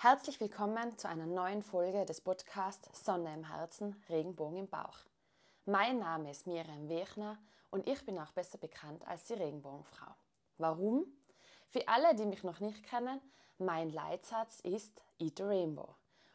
Herzlich 0.00 0.38
willkommen 0.38 0.96
zu 0.96 1.08
einer 1.08 1.26
neuen 1.26 1.60
Folge 1.60 2.04
des 2.04 2.20
Podcasts 2.20 3.04
Sonne 3.04 3.34
im 3.34 3.42
Herzen, 3.42 4.00
Regenbogen 4.08 4.56
im 4.56 4.68
Bauch. 4.68 4.96
Mein 5.66 5.98
Name 5.98 6.30
ist 6.30 6.46
Miriam 6.46 6.88
Wechner 6.88 7.36
und 7.72 7.88
ich 7.88 8.06
bin 8.06 8.16
auch 8.16 8.30
besser 8.30 8.58
bekannt 8.58 9.04
als 9.08 9.24
die 9.24 9.32
Regenbogenfrau. 9.32 10.14
Warum? 10.58 11.04
Für 11.66 11.88
alle, 11.88 12.14
die 12.14 12.26
mich 12.26 12.44
noch 12.44 12.60
nicht 12.60 12.84
kennen, 12.84 13.20
mein 13.58 13.90
Leitsatz 13.90 14.60
ist 14.60 15.02
Eat 15.18 15.38
the 15.38 15.42
Rainbow. 15.42 15.88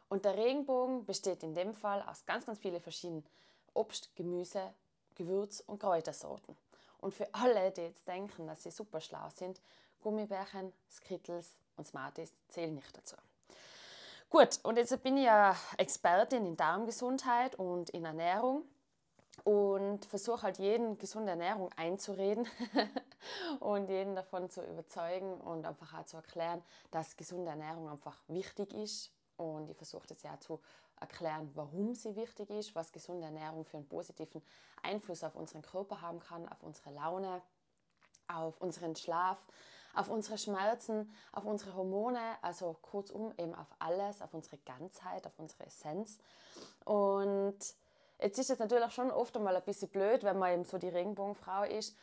Und 0.09 0.25
der 0.25 0.35
Regenbogen 0.35 1.05
besteht 1.05 1.41
in 1.41 1.55
dem 1.55 1.73
Fall 1.73 2.01
aus 2.01 2.25
ganz, 2.25 2.45
ganz 2.45 2.59
vielen 2.59 2.81
verschiedenen 2.81 3.25
Obst, 3.73 4.13
Gemüse, 4.17 4.73
Gewürz- 5.15 5.63
und 5.65 5.79
Kräutersorten. 5.79 6.57
Und 6.99 7.13
für 7.13 7.33
alle, 7.33 7.71
die 7.71 7.83
jetzt 7.83 8.05
denken, 8.09 8.45
dass 8.45 8.63
sie 8.63 8.71
super 8.71 8.99
schlau 8.99 9.29
sind, 9.29 9.61
Gummibärchen, 10.01 10.73
Skittles 10.91 11.55
und 11.77 11.87
Smarties 11.87 12.33
zählen 12.49 12.75
nicht 12.75 12.97
dazu. 12.97 13.15
Gut, 14.33 14.59
und 14.63 14.77
jetzt 14.77 15.03
bin 15.03 15.15
ich 15.17 15.25
ja 15.25 15.55
Expertin 15.77 16.47
in 16.47 16.57
Darmgesundheit 16.57 17.53
und 17.53 17.91
in 17.91 18.03
Ernährung 18.03 18.63
und 19.43 20.05
versuche 20.05 20.41
halt 20.41 20.57
jeden 20.57 20.97
gesunde 20.97 21.29
Ernährung 21.29 21.69
einzureden 21.75 22.47
und 23.59 23.89
jeden 23.89 24.15
davon 24.15 24.49
zu 24.49 24.65
überzeugen 24.65 25.39
und 25.39 25.67
einfach 25.67 25.93
auch 25.93 26.05
zu 26.05 26.17
erklären, 26.17 26.63
dass 26.89 27.15
gesunde 27.15 27.51
Ernährung 27.51 27.87
einfach 27.87 28.17
wichtig 28.27 28.73
ist. 28.73 29.11
Und 29.37 29.69
ich 29.69 29.77
versuche 29.77 30.07
das 30.07 30.23
ja 30.23 30.39
zu 30.39 30.59
erklären, 30.99 31.51
warum 31.53 31.93
sie 31.93 32.15
wichtig 32.15 32.49
ist, 32.49 32.73
was 32.73 32.91
gesunde 32.91 33.27
Ernährung 33.27 33.65
für 33.65 33.77
einen 33.77 33.87
positiven 33.87 34.41
Einfluss 34.81 35.23
auf 35.23 35.35
unseren 35.35 35.61
Körper 35.61 36.01
haben 36.01 36.19
kann, 36.19 36.49
auf 36.49 36.63
unsere 36.63 36.89
Laune, 36.89 37.43
auf 38.27 38.59
unseren 38.61 38.95
Schlaf, 38.95 39.45
auf 39.93 40.09
unsere 40.09 40.37
Schmerzen, 40.37 41.13
auf 41.31 41.45
unsere 41.45 41.75
Hormone, 41.75 42.19
also 42.41 42.75
kurzum 42.81 43.33
eben 43.37 43.53
auf 43.55 43.67
alles, 43.79 44.21
auf 44.21 44.33
unsere 44.33 44.57
Ganzheit, 44.59 45.25
auf 45.27 45.37
unsere 45.37 45.65
Essenz. 45.65 46.17
Und 46.85 47.59
Jetzt 48.23 48.39
ist 48.39 48.49
es 48.49 48.59
natürlich 48.59 48.93
schon 48.93 49.11
oft 49.11 49.35
einmal 49.35 49.53
ein 49.53 49.63
bisschen 49.63 49.89
blöd, 49.89 50.23
wenn 50.23 50.39
man 50.39 50.53
eben 50.53 50.63
so 50.63 50.77
die 50.77 50.87
Regenbogenfrau 50.87 51.63
ist 51.63 51.93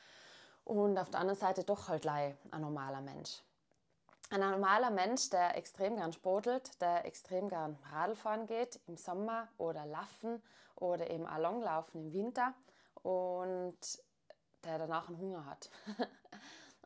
und 0.64 0.98
auf 0.98 1.08
der 1.08 1.20
anderen 1.20 1.38
Seite 1.38 1.64
doch 1.64 1.88
halt 1.88 2.06
ein 2.06 2.36
normaler 2.60 3.00
Mensch. 3.00 3.42
Ein 4.28 4.40
normaler 4.40 4.90
Mensch, 4.90 5.30
der 5.30 5.56
extrem 5.56 5.96
gern 5.96 6.12
sportelt, 6.12 6.78
der 6.82 7.06
extrem 7.06 7.48
gern 7.48 7.78
Radfahren 7.90 8.46
geht 8.46 8.78
im 8.86 8.98
Sommer 8.98 9.48
oder 9.56 9.86
Laufen 9.86 10.42
oder 10.76 11.08
eben 11.08 11.26
auch 11.26 11.38
Langlaufen 11.38 12.02
im 12.02 12.12
Winter 12.12 12.52
und 13.02 13.78
der 14.64 14.78
danach 14.78 15.08
einen 15.08 15.18
Hunger 15.18 15.46
hat. 15.46 15.70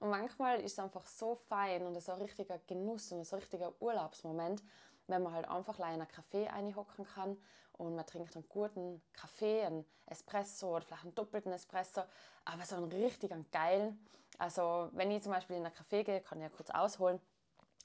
und 0.05 0.11
manchmal 0.11 0.61
ist 0.61 0.73
es 0.73 0.79
einfach 0.79 1.07
so 1.07 1.35
fein 1.35 1.87
und 1.87 1.99
so 1.99 2.13
ein 2.13 2.21
richtiger 2.21 2.59
Genuss 2.67 3.11
und 3.11 3.25
so 3.25 3.37
ein 3.37 3.41
richtiger 3.41 3.73
Urlaubsmoment, 3.81 4.63
wenn 5.07 5.23
man 5.23 5.33
halt 5.33 5.49
einfach 5.49 5.79
in 5.79 5.85
einen 5.87 6.07
Kaffee 6.07 6.47
einhocken 6.47 7.07
kann 7.07 7.39
und 7.73 7.97
man 7.97 8.05
trinkt 8.05 8.37
einen 8.37 8.47
guten 8.47 9.01
Kaffee, 9.15 9.63
einen 9.63 9.87
Espresso 10.05 10.77
oder 10.77 10.85
vielleicht 10.85 11.05
einen 11.05 11.15
doppelten 11.15 11.53
Espresso, 11.53 12.03
aber 12.45 12.67
so 12.67 12.77
einen 12.77 12.93
richtigen 12.93 13.47
geilen. 13.51 13.99
Also 14.37 14.91
wenn 14.93 15.11
ich 15.11 15.23
zum 15.23 15.33
Beispiel 15.33 15.57
in 15.57 15.65
einen 15.65 15.75
Kaffee 15.75 16.05
gehe, 16.05 16.21
kann 16.21 16.37
ich 16.37 16.51
ja 16.51 16.51
kurz 16.51 16.69
ausholen. 16.69 17.19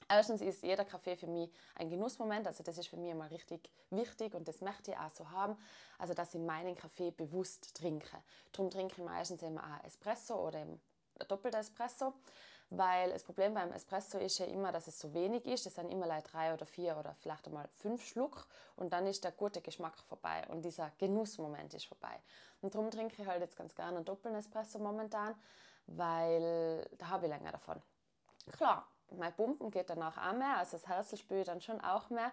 Erstens 0.06 0.42
ist 0.42 0.62
jeder 0.62 0.84
Kaffee 0.84 1.16
für 1.16 1.26
mich 1.26 1.50
ein 1.76 1.88
Genussmoment, 1.88 2.46
also 2.46 2.62
das 2.62 2.76
ist 2.76 2.88
für 2.88 2.98
mich 2.98 3.12
immer 3.12 3.30
richtig 3.30 3.70
wichtig 3.88 4.34
und 4.34 4.46
das 4.46 4.60
möchte 4.60 4.90
ich 4.90 4.98
auch 4.98 5.08
so 5.08 5.30
haben, 5.30 5.56
also 5.98 6.12
dass 6.12 6.34
ich 6.34 6.40
meinen 6.42 6.76
Kaffee 6.76 7.12
bewusst 7.12 7.74
trinke. 7.76 8.18
Darum 8.52 8.70
trinke 8.70 8.96
ich 8.98 9.04
meistens 9.04 9.42
immer 9.42 9.62
auch 9.62 9.86
Espresso 9.86 10.34
oder 10.34 10.66
doppelter 11.24 11.58
Espresso 11.58 12.14
weil 12.70 13.10
das 13.12 13.24
Problem 13.24 13.52
beim 13.54 13.72
Espresso 13.72 14.18
ist 14.18 14.38
ja 14.38 14.46
immer, 14.46 14.70
dass 14.70 14.86
es 14.86 14.98
so 14.98 15.12
wenig 15.12 15.44
ist. 15.44 15.66
Es 15.66 15.74
sind 15.74 15.90
immer 15.90 16.06
like 16.06 16.24
drei 16.30 16.54
oder 16.54 16.64
vier 16.64 16.96
oder 16.96 17.14
vielleicht 17.14 17.46
einmal 17.46 17.68
fünf 17.78 18.04
Schluck 18.06 18.46
und 18.76 18.92
dann 18.92 19.06
ist 19.06 19.24
der 19.24 19.32
gute 19.32 19.60
Geschmack 19.60 19.98
vorbei 20.08 20.46
und 20.48 20.64
dieser 20.64 20.92
Genussmoment 20.98 21.74
ist 21.74 21.86
vorbei. 21.86 22.20
Und 22.60 22.74
darum 22.74 22.90
trinke 22.90 23.20
ich 23.20 23.28
halt 23.28 23.40
jetzt 23.40 23.56
ganz 23.56 23.74
gerne 23.74 23.96
einen 23.96 24.04
doppelten 24.04 24.38
Espresso 24.38 24.78
momentan, 24.78 25.34
weil 25.86 26.88
da 26.96 27.08
habe 27.08 27.26
ich 27.26 27.32
länger 27.32 27.50
davon. 27.50 27.82
Klar, 28.52 28.86
mein 29.16 29.32
Pumpen 29.34 29.70
geht 29.70 29.90
danach 29.90 30.16
auch 30.16 30.36
mehr, 30.36 30.56
also 30.58 30.76
das 30.76 30.86
Herz 30.86 31.18
spüre 31.18 31.40
ich 31.40 31.46
dann 31.46 31.60
schon 31.60 31.80
auch 31.80 32.10
mehr, 32.10 32.32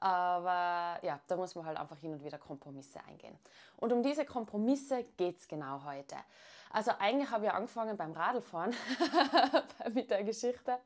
aber 0.00 1.04
ja, 1.04 1.20
da 1.26 1.36
muss 1.36 1.54
man 1.54 1.66
halt 1.66 1.78
einfach 1.78 1.98
hin 1.98 2.12
und 2.12 2.24
wieder 2.24 2.38
Kompromisse 2.38 3.00
eingehen. 3.08 3.38
Und 3.76 3.92
um 3.92 4.02
diese 4.02 4.24
Kompromisse 4.24 5.04
geht 5.16 5.38
es 5.38 5.48
genau 5.48 5.84
heute. 5.84 6.16
Also 6.70 6.90
eigentlich 6.98 7.30
habe 7.30 7.46
ich 7.46 7.52
angefangen 7.52 7.96
beim 7.96 8.12
Radlfahren 8.12 8.74
mit 9.94 10.10
der 10.10 10.24
Geschichte 10.24 10.78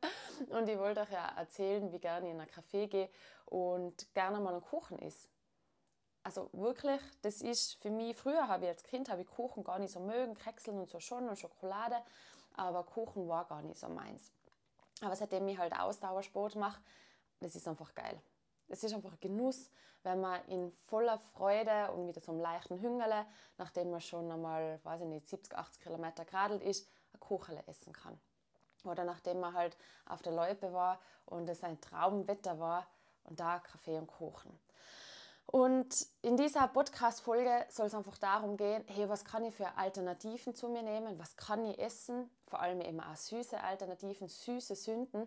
und 0.51 0.69
ich 0.69 0.79
wollte 0.79 1.01
euch 1.01 1.11
ja 1.11 1.33
erzählen, 1.37 1.91
wie 1.93 1.99
gerne 1.99 2.27
ich 2.27 2.35
in 2.35 2.41
ein 2.41 2.49
Café 2.49 2.87
gehe 2.87 3.09
und 3.47 4.13
gerne 4.15 4.39
mal 4.41 4.53
einen 4.53 4.63
Kuchen 4.63 4.99
isst. 4.99 5.29
Also 6.23 6.51
wirklich, 6.53 7.01
das 7.23 7.41
ist 7.41 7.75
für 7.81 7.91
mich, 7.91 8.15
früher 8.15 8.47
habe 8.47 8.65
ich 8.65 8.71
als 8.71 8.83
Kind 8.83 9.09
habe 9.09 9.23
ich 9.23 9.27
Kuchen 9.27 9.65
gar 9.65 9.79
nicht 9.79 9.93
so 9.93 10.01
mögen, 10.01 10.35
Kekseln 10.35 10.79
und 10.79 10.91
so 10.91 11.01
schon 11.01 11.29
und 11.29 11.39
Schokolade, 11.39 11.97
aber 12.55 12.85
Kuchen 12.85 13.27
war 13.27 13.47
gar 13.47 13.63
nicht 13.63 13.81
so 13.81 13.89
meins. 13.89 14.31
Aber 15.01 15.17
seitdem 15.17 15.49
ich 15.49 15.59
halt 15.59 15.79
Ausdauersport 15.79 16.57
mache, 16.57 16.81
das 17.41 17.57
ist 17.57 17.67
einfach 17.67 17.95
geil. 17.95 18.21
Es 18.69 18.85
ist 18.85 18.95
einfach 18.95 19.13
ein 19.13 19.21
Genuss, 19.21 19.71
wenn 20.03 20.21
man 20.21 20.45
in 20.47 20.73
voller 20.73 21.19
Freude 21.19 21.91
und 21.93 22.07
mit 22.07 22.23
so 22.23 22.33
einem 22.33 22.41
leichten 22.41 22.81
Hüngerle, 22.81 23.27
nachdem 23.59 23.91
man 23.91 24.01
schon 24.01 24.31
einmal, 24.31 24.81
weiß 24.85 25.03
ich 25.03 25.07
nicht, 25.07 25.29
70, 25.29 25.57
80 25.57 25.83
Kilometer 25.83 26.25
geradelt 26.25 26.63
ist, 26.63 26.89
ein 27.13 27.21
Kuchele 27.21 27.63
essen 27.67 27.93
kann. 27.93 28.19
Oder 28.85 29.05
nachdem 29.05 29.41
man 29.41 29.55
halt 29.55 29.77
auf 30.07 30.23
der 30.23 30.33
Loipe 30.33 30.73
war 30.73 31.01
und 31.27 31.49
es 31.49 31.63
ein 31.63 31.81
Traumwetter 31.81 32.59
war 32.59 32.87
und 33.25 33.41
da 33.41 33.59
Kaffee 33.59 33.99
und 33.99 34.07
Kuchen. 34.07 34.59
Und 35.51 36.07
in 36.23 36.37
dieser 36.37 36.69
Podcast-Folge 36.69 37.67
soll 37.71 37.87
es 37.87 37.95
einfach 37.95 38.19
darum 38.19 38.57
gehen, 38.57 38.85
hey, 38.87 39.09
was 39.09 39.25
kann 39.25 39.45
ich 39.45 39.53
für 39.53 39.77
Alternativen 39.77 40.55
zu 40.55 40.69
mir 40.69 40.83
nehmen? 40.83 41.19
Was 41.19 41.37
kann 41.37 41.65
ich 41.65 41.77
essen? 41.81 42.31
Vor 42.47 42.61
allem 42.61 42.81
eben 42.81 43.01
auch 43.01 43.17
süße 43.17 43.61
Alternativen, 43.61 44.29
süße 44.29 44.77
Sünden, 44.77 45.27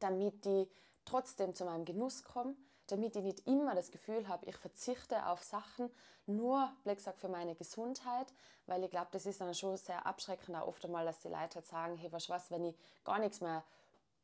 damit 0.00 0.46
die 0.46 0.66
trotzdem 1.04 1.54
zu 1.54 1.66
meinem 1.66 1.84
Genuss 1.84 2.24
komme, 2.24 2.56
damit 2.86 3.16
ich 3.16 3.22
nicht 3.22 3.46
immer 3.46 3.74
das 3.74 3.90
Gefühl 3.90 4.28
habe, 4.28 4.46
ich 4.46 4.56
verzichte 4.56 5.26
auf 5.26 5.42
Sachen, 5.42 5.90
nur 6.24 6.72
wie 6.84 6.94
gesagt, 6.94 7.20
für 7.20 7.28
meine 7.28 7.54
Gesundheit, 7.54 8.32
weil 8.64 8.82
ich 8.82 8.90
glaube, 8.90 9.08
das 9.10 9.26
ist 9.26 9.42
dann 9.42 9.52
schon 9.52 9.76
sehr 9.76 10.06
abschreckend 10.06 10.56
auch 10.56 10.68
oft 10.68 10.82
einmal, 10.86 11.04
dass 11.04 11.20
die 11.20 11.28
Leute 11.28 11.56
halt 11.56 11.66
sagen, 11.66 11.96
hey, 11.98 12.10
was 12.10 12.30
was, 12.30 12.50
wenn 12.50 12.64
ich 12.64 12.76
gar 13.04 13.18
nichts 13.18 13.42
mehr 13.42 13.62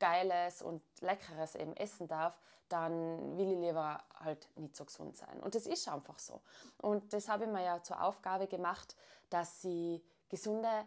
Geiles 0.00 0.62
und 0.62 0.82
Leckeres 1.00 1.54
eben 1.54 1.76
essen 1.76 2.08
darf, 2.08 2.36
dann 2.68 3.36
will 3.36 3.52
ich 3.52 3.58
lieber 3.58 4.02
halt 4.18 4.48
nicht 4.56 4.76
so 4.76 4.84
gesund 4.84 5.16
sein. 5.16 5.40
Und 5.40 5.54
das 5.54 5.66
ist 5.66 5.88
einfach 5.88 6.18
so. 6.18 6.40
Und 6.78 7.12
das 7.12 7.28
habe 7.28 7.44
ich 7.44 7.50
mir 7.50 7.62
ja 7.62 7.82
zur 7.82 8.02
Aufgabe 8.02 8.46
gemacht, 8.46 8.96
dass 9.28 9.62
sie 9.62 10.02
gesunde, 10.28 10.84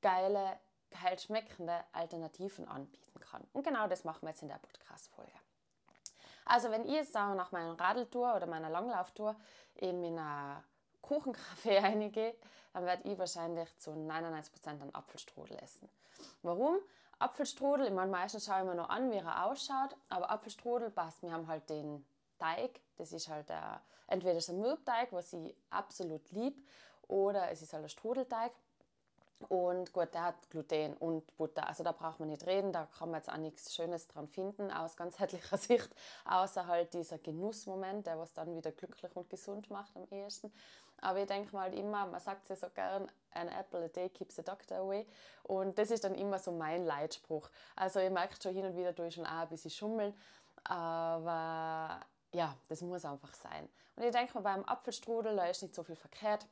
geile, 0.00 0.58
geil 0.90 1.18
schmeckende 1.18 1.84
Alternativen 1.92 2.68
anbieten 2.68 3.20
kann. 3.20 3.46
Und 3.52 3.64
genau 3.64 3.86
das 3.88 4.04
machen 4.04 4.22
wir 4.22 4.30
jetzt 4.30 4.42
in 4.42 4.48
der 4.48 4.58
Podcast-Folge. 4.58 5.32
Also 6.44 6.70
wenn 6.70 6.84
ich 6.84 6.92
jetzt 6.92 7.16
auch 7.16 7.34
nach 7.34 7.52
meiner 7.52 7.78
Radeltour 7.78 8.34
oder 8.34 8.46
meiner 8.46 8.68
Langlauftour 8.68 9.36
eben 9.76 10.02
in 10.02 10.18
einer 10.18 10.64
Kuchencafé 11.02 11.80
reingehe, 11.82 12.34
dann 12.72 12.84
werde 12.84 13.08
ich 13.08 13.18
wahrscheinlich 13.18 13.68
zu 13.78 13.90
99% 13.92 14.66
einen 14.66 14.94
Apfelstrudel 14.94 15.56
essen. 15.58 15.88
Warum? 16.42 16.78
Apfelstrudel, 17.22 17.86
ich 17.86 17.92
meine, 17.92 18.10
meistens 18.10 18.46
schaue 18.46 18.60
ich 18.60 18.66
mir 18.66 18.74
noch 18.74 18.88
an, 18.88 19.10
wie 19.10 19.16
er 19.16 19.46
ausschaut, 19.46 19.96
aber 20.08 20.30
Apfelstrudel 20.30 20.90
passt. 20.90 21.22
Wir 21.22 21.32
haben 21.32 21.46
halt 21.46 21.68
den 21.70 22.04
Teig, 22.38 22.80
das 22.96 23.12
ist 23.12 23.28
halt 23.28 23.48
der, 23.48 23.80
entweder 24.08 24.38
ein 24.48 24.60
Mürbteig, 24.60 25.12
was 25.12 25.32
ich 25.32 25.54
absolut 25.70 26.30
lieb, 26.32 26.66
oder 27.06 27.50
es 27.50 27.62
ist 27.62 27.72
halt 27.72 27.84
ein 27.84 27.88
Strudelteig. 27.88 28.52
Und 29.48 29.92
gut, 29.92 30.14
der 30.14 30.24
hat 30.24 30.50
Gluten 30.50 30.94
und 30.94 31.36
Butter. 31.36 31.66
Also 31.66 31.82
da 31.82 31.92
braucht 31.92 32.20
man 32.20 32.28
nicht 32.28 32.46
reden, 32.46 32.72
da 32.72 32.86
kann 32.86 33.10
man 33.10 33.18
jetzt 33.18 33.30
auch 33.30 33.36
nichts 33.36 33.74
Schönes 33.74 34.06
dran 34.06 34.28
finden 34.28 34.70
aus 34.70 34.96
ganzheitlicher 34.96 35.56
Sicht, 35.58 35.90
außer 36.24 36.66
halt 36.66 36.94
dieser 36.94 37.18
Genussmoment, 37.18 38.06
der 38.06 38.18
was 38.18 38.32
dann 38.32 38.54
wieder 38.54 38.72
glücklich 38.72 39.14
und 39.16 39.28
gesund 39.30 39.70
macht 39.70 39.96
am 39.96 40.06
ehesten. 40.10 40.52
Aber 40.98 41.18
ich 41.18 41.26
denke 41.26 41.54
mal 41.54 41.74
immer, 41.74 42.06
man 42.06 42.20
sagt 42.20 42.48
ja 42.48 42.56
so 42.56 42.68
gern, 42.70 43.10
an 43.34 43.48
apple 43.48 43.84
a 43.84 43.88
day 43.88 44.08
keeps 44.08 44.36
the 44.36 44.42
doctor 44.42 44.78
away. 44.78 45.06
Und 45.42 45.78
das 45.78 45.90
ist 45.90 46.04
dann 46.04 46.14
immer 46.14 46.38
so 46.38 46.52
mein 46.52 46.84
Leitspruch. 46.84 47.50
Also 47.76 48.00
ihr 48.00 48.10
merkt 48.10 48.42
schon 48.42 48.54
hin 48.54 48.64
und 48.64 48.76
wieder 48.76 48.92
durch 48.92 49.14
schon 49.14 49.26
auch 49.26 49.42
ein 49.42 49.48
bisschen 49.48 49.70
schummeln, 49.70 50.14
aber 50.64 52.00
ja, 52.32 52.56
das 52.68 52.80
muss 52.82 53.04
einfach 53.04 53.34
sein. 53.34 53.68
Und 53.96 54.04
ich 54.04 54.10
denke 54.10 54.34
mal, 54.34 54.40
beim 54.40 54.64
Apfelstrudel, 54.64 55.36
da 55.36 55.46
ist 55.46 55.62
nicht 55.62 55.74
so 55.74 55.82
viel 55.82 55.96
verkehrt 55.96 56.46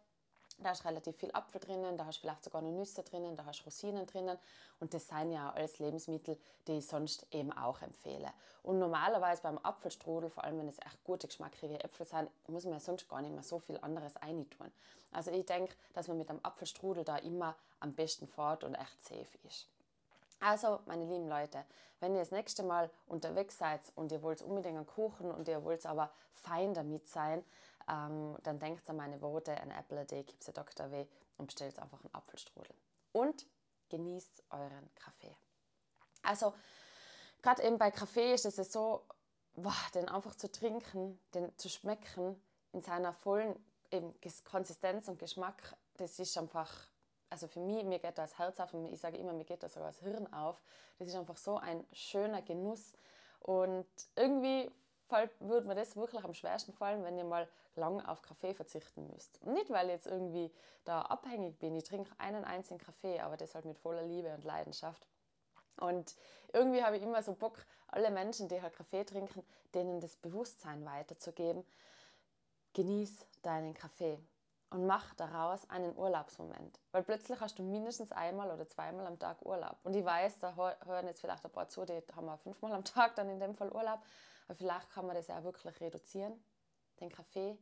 da 0.63 0.73
ist 0.73 0.85
relativ 0.85 1.17
viel 1.17 1.31
Apfel 1.33 1.61
drinnen, 1.61 1.97
da 1.97 2.07
hast 2.07 2.19
vielleicht 2.19 2.45
sogar 2.45 2.63
noch 2.63 2.71
Nüsse 2.71 3.03
drinnen, 3.03 3.37
da 3.37 3.45
hast 3.45 3.65
Rosinen 3.65 4.07
drinnen 4.07 4.39
und 4.79 4.93
das 4.95 5.09
sind 5.09 5.33
ja 5.33 5.51
alles 5.51 5.79
Lebensmittel, 5.79 6.39
die 6.67 6.79
ich 6.79 6.87
sonst 6.87 7.27
eben 7.31 7.53
auch 7.53 7.81
empfehle. 7.83 8.31
Und 8.63 8.79
normalerweise 8.79 9.43
beim 9.43 9.59
Apfelstrudel, 9.59 10.31
vor 10.31 10.45
allem 10.45 10.59
wenn 10.59 10.69
es 10.69 10.79
echt 10.79 11.03
gute, 11.05 11.27
geschmackige 11.27 11.83
Äpfel 11.83 12.07
sind, 12.07 12.31
muss 12.49 12.65
man 12.65 12.75
ja 12.75 12.81
sonst 12.81 13.09
gar 13.09 13.23
nicht 13.23 13.33
mehr 13.33 13.43
so 13.43 13.59
viel 13.59 13.79
anderes 13.81 14.15
tun. 14.15 14.71
Also 15.13 15.31
ich 15.31 15.47
denke, 15.47 15.75
dass 15.95 16.09
man 16.09 16.19
mit 16.19 16.29
einem 16.31 16.41
Apfelstrudel 16.43 17.05
da 17.05 17.17
immer 17.17 17.57
am 17.81 17.95
besten 17.95 18.27
fährt 18.29 18.65
und 18.65 18.75
echt 18.75 19.05
safe 19.05 19.39
ist. 19.49 19.67
Also, 20.43 20.81
meine 20.87 21.05
lieben 21.05 21.29
Leute, 21.29 21.65
wenn 22.01 22.15
ihr 22.15 22.21
das 22.21 22.31
nächste 22.31 22.63
Mal 22.63 22.89
unterwegs 23.07 23.59
seid 23.59 23.81
und 23.95 24.11
ihr 24.11 24.23
wollt 24.23 24.41
unbedingt 24.41 24.77
einen 24.77 24.87
Kuchen 24.87 25.31
und 25.31 25.49
ihr 25.49 25.63
wollt 25.65 25.85
aber 25.85 26.11
fein 26.33 26.73
damit 26.73 27.07
sein, 27.09 27.45
ähm, 27.91 28.37
dann 28.43 28.59
denkt 28.59 28.89
an 28.89 28.97
meine 28.97 29.21
Worte, 29.21 29.53
ein 29.53 29.71
Apple 29.71 30.01
a 30.01 30.05
day 30.05 30.25
keeps 30.25 30.49
a 30.49 30.53
Doctor 30.53 30.87
away 30.87 31.09
und 31.37 31.47
bestellt 31.47 31.79
einfach 31.79 32.01
einen 32.03 32.15
Apfelstrudel. 32.15 32.75
Und 33.13 33.47
genießt 33.89 34.45
euren 34.51 34.95
Kaffee. 34.95 35.37
Also, 36.23 36.55
gerade 37.43 37.63
eben 37.63 37.79
bei 37.79 37.91
Kaffee 37.91 38.35
ist 38.35 38.45
es 38.45 38.73
so, 38.73 39.05
boah, 39.55 39.75
den 39.95 40.09
einfach 40.09 40.37
zu 40.37 40.51
trinken, 40.51 41.19
den 41.35 41.57
zu 41.59 41.69
schmecken 41.69 42.41
in 42.73 42.83
seiner 42.83 43.13
vollen 43.13 43.57
eben 43.91 44.15
Konsistenz 44.45 45.09
und 45.09 45.19
Geschmack, 45.19 45.77
das 45.97 46.19
ist 46.19 46.37
einfach, 46.39 46.71
also 47.29 47.49
für 47.49 47.61
mich, 47.61 47.85
mir 47.85 47.99
geht 47.99 48.19
das 48.19 48.39
Herz 48.39 48.61
auf 48.61 48.73
und 48.75 48.93
ich 48.93 49.01
sage 49.01 49.17
immer, 49.19 49.33
mir 49.33 49.45
geht 49.45 49.63
das 49.63 49.75
sogar 49.75 49.91
das 49.91 50.01
Hirn 50.01 50.33
auf. 50.33 50.63
Das 50.99 51.09
ist 51.09 51.15
einfach 51.15 51.37
so 51.37 51.59
ein 51.59 51.85
schöner 51.93 52.43
Genuss 52.43 52.93
und 53.41 53.87
irgendwie 54.15 54.71
würde 55.41 55.67
mir 55.67 55.75
das 55.75 55.97
wirklich 55.97 56.25
am 56.25 56.35
schwersten 56.35 56.73
fallen, 56.73 57.05
wenn 57.05 57.19
ihr 57.19 57.25
mal 57.25 57.49
lang 57.77 58.01
auf 58.05 58.23
Kaffee 58.23 58.55
verzichten 58.55 59.07
müsst. 59.09 59.45
Nicht, 59.45 59.71
weil 59.71 59.87
ich 59.87 59.93
jetzt 59.93 60.07
irgendwie 60.07 60.53
da 60.85 61.03
abhängig 61.03 61.59
bin. 61.59 61.75
Ich 61.77 61.85
trinke 61.85 62.11
einen 62.19 62.45
einzigen 62.45 62.79
Kaffee, 62.79 63.21
aber 63.21 63.37
das 63.37 63.55
halt 63.55 63.65
mit 63.65 63.79
voller 63.79 64.03
Liebe 64.03 64.33
und 64.35 64.45
Leidenschaft. 64.45 65.07
Und 65.77 66.17
irgendwie 66.53 66.83
habe 66.83 66.97
ich 66.97 67.03
immer 67.03 67.23
so 67.23 67.35
Bock, 67.35 67.65
alle 67.89 68.11
Menschen, 68.11 68.49
die 68.49 68.61
halt 68.61 68.75
Kaffee 68.75 69.05
trinken, 69.05 69.45
denen 69.75 70.01
das 70.01 70.17
Bewusstsein 70.17 70.85
weiterzugeben. 70.85 71.65
Genieß 72.75 73.27
deinen 73.43 73.75
Kaffee 73.75 74.19
und 74.71 74.87
mach 74.87 75.15
daraus 75.15 75.69
einen 75.69 75.97
Urlaubsmoment. 75.97 76.79
Weil 76.93 77.03
plötzlich 77.03 77.41
hast 77.41 77.59
du 77.59 77.63
mindestens 77.63 78.13
einmal 78.13 78.51
oder 78.51 78.69
zweimal 78.69 79.07
am 79.07 79.19
Tag 79.19 79.45
Urlaub. 79.45 79.79
Und 79.83 79.95
ich 79.95 80.05
weiß, 80.05 80.39
da 80.39 80.55
hören 80.55 81.07
jetzt 81.07 81.21
vielleicht 81.21 81.45
ein 81.45 81.51
paar 81.51 81.69
zu, 81.69 81.85
die 81.85 82.01
haben 82.15 82.27
wir 82.27 82.39
fünfmal 82.39 82.73
am 82.73 82.85
Tag 82.85 83.17
dann 83.17 83.29
in 83.29 83.41
dem 83.41 83.55
Fall 83.55 83.71
Urlaub. 83.73 84.01
Aber 84.51 84.57
vielleicht 84.57 84.91
kann 84.91 85.07
man 85.07 85.15
das 85.15 85.31
auch 85.31 85.45
wirklich 85.45 85.81
reduzieren, 85.81 86.33
den 86.99 87.09
Kaffee, 87.09 87.57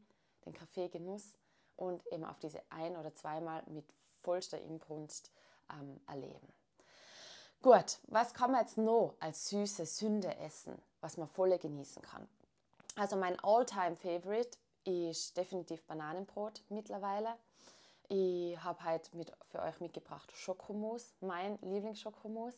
den 0.47 0.55
Kaffeegenuss 0.55 1.37
und 1.77 2.03
eben 2.07 2.25
auf 2.25 2.39
diese 2.39 2.63
ein- 2.71 2.97
oder 2.97 3.15
zweimal 3.15 3.63
mit 3.67 3.85
vollster 4.23 4.59
Inbrunst 4.59 5.31
ähm, 5.71 6.01
erleben. 6.07 6.51
Gut, 7.61 7.99
was 8.05 8.33
kann 8.33 8.53
man 8.53 8.63
jetzt 8.63 8.79
noch 8.79 9.17
als 9.21 9.51
süße 9.51 9.85
Sünde 9.85 10.35
essen, 10.39 10.81
was 11.03 11.19
man 11.19 11.29
voll 11.29 11.59
genießen 11.59 12.01
kann? 12.01 12.27
Also 12.97 13.17
mein 13.17 13.39
All-Time 13.41 13.95
Favorite 13.95 14.57
ist 14.85 15.37
definitiv 15.37 15.85
Bananenbrot 15.85 16.63
mittlerweile. 16.71 17.37
Ich 18.09 18.59
habe 18.65 18.83
heute 18.83 19.15
mit, 19.15 19.31
für 19.51 19.61
euch 19.61 19.79
mitgebracht 19.81 20.33
Schokomus, 20.35 21.13
mein 21.21 21.59
Lieblingsschokomus. 21.61 22.55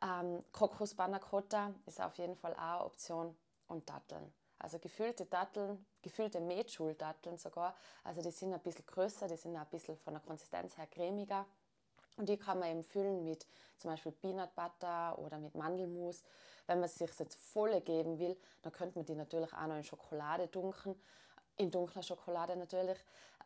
Ähm, 0.00 0.44
Kokos 0.52 0.94
Panna 0.94 1.18
Cotta 1.18 1.74
ist 1.86 2.00
auf 2.00 2.18
jeden 2.18 2.36
Fall 2.36 2.52
auch 2.54 2.58
eine 2.60 2.84
Option 2.84 3.36
und 3.68 3.88
Datteln. 3.88 4.32
Also 4.58 4.78
gefüllte 4.78 5.24
Datteln, 5.24 5.86
gefüllte 6.02 6.40
Metschul-Datteln 6.40 7.38
sogar. 7.38 7.76
Also 8.02 8.22
die 8.22 8.30
sind 8.30 8.52
ein 8.52 8.60
bisschen 8.60 8.84
größer, 8.86 9.28
die 9.28 9.36
sind 9.36 9.56
ein 9.56 9.66
bisschen 9.66 9.96
von 9.96 10.14
der 10.14 10.22
Konsistenz 10.22 10.76
her 10.76 10.86
cremiger. 10.88 11.46
Und 12.16 12.28
die 12.28 12.36
kann 12.36 12.58
man 12.58 12.68
eben 12.70 12.82
füllen 12.82 13.24
mit 13.24 13.46
zum 13.76 13.92
Beispiel 13.92 14.10
Peanut 14.10 14.52
Butter 14.56 15.16
oder 15.18 15.38
mit 15.38 15.54
Mandelmus. 15.54 16.24
Wenn 16.66 16.80
man 16.80 16.86
es 16.86 16.96
sich 16.96 17.16
jetzt 17.18 17.36
voll 17.36 17.80
geben 17.80 18.18
will, 18.18 18.36
dann 18.62 18.72
könnte 18.72 18.98
man 18.98 19.06
die 19.06 19.14
natürlich 19.14 19.52
auch 19.52 19.66
noch 19.68 19.76
in 19.76 19.84
Schokolade 19.84 20.48
dunkeln, 20.48 21.00
in 21.56 21.70
dunkler 21.70 22.02
Schokolade 22.02 22.56
natürlich. 22.56 22.98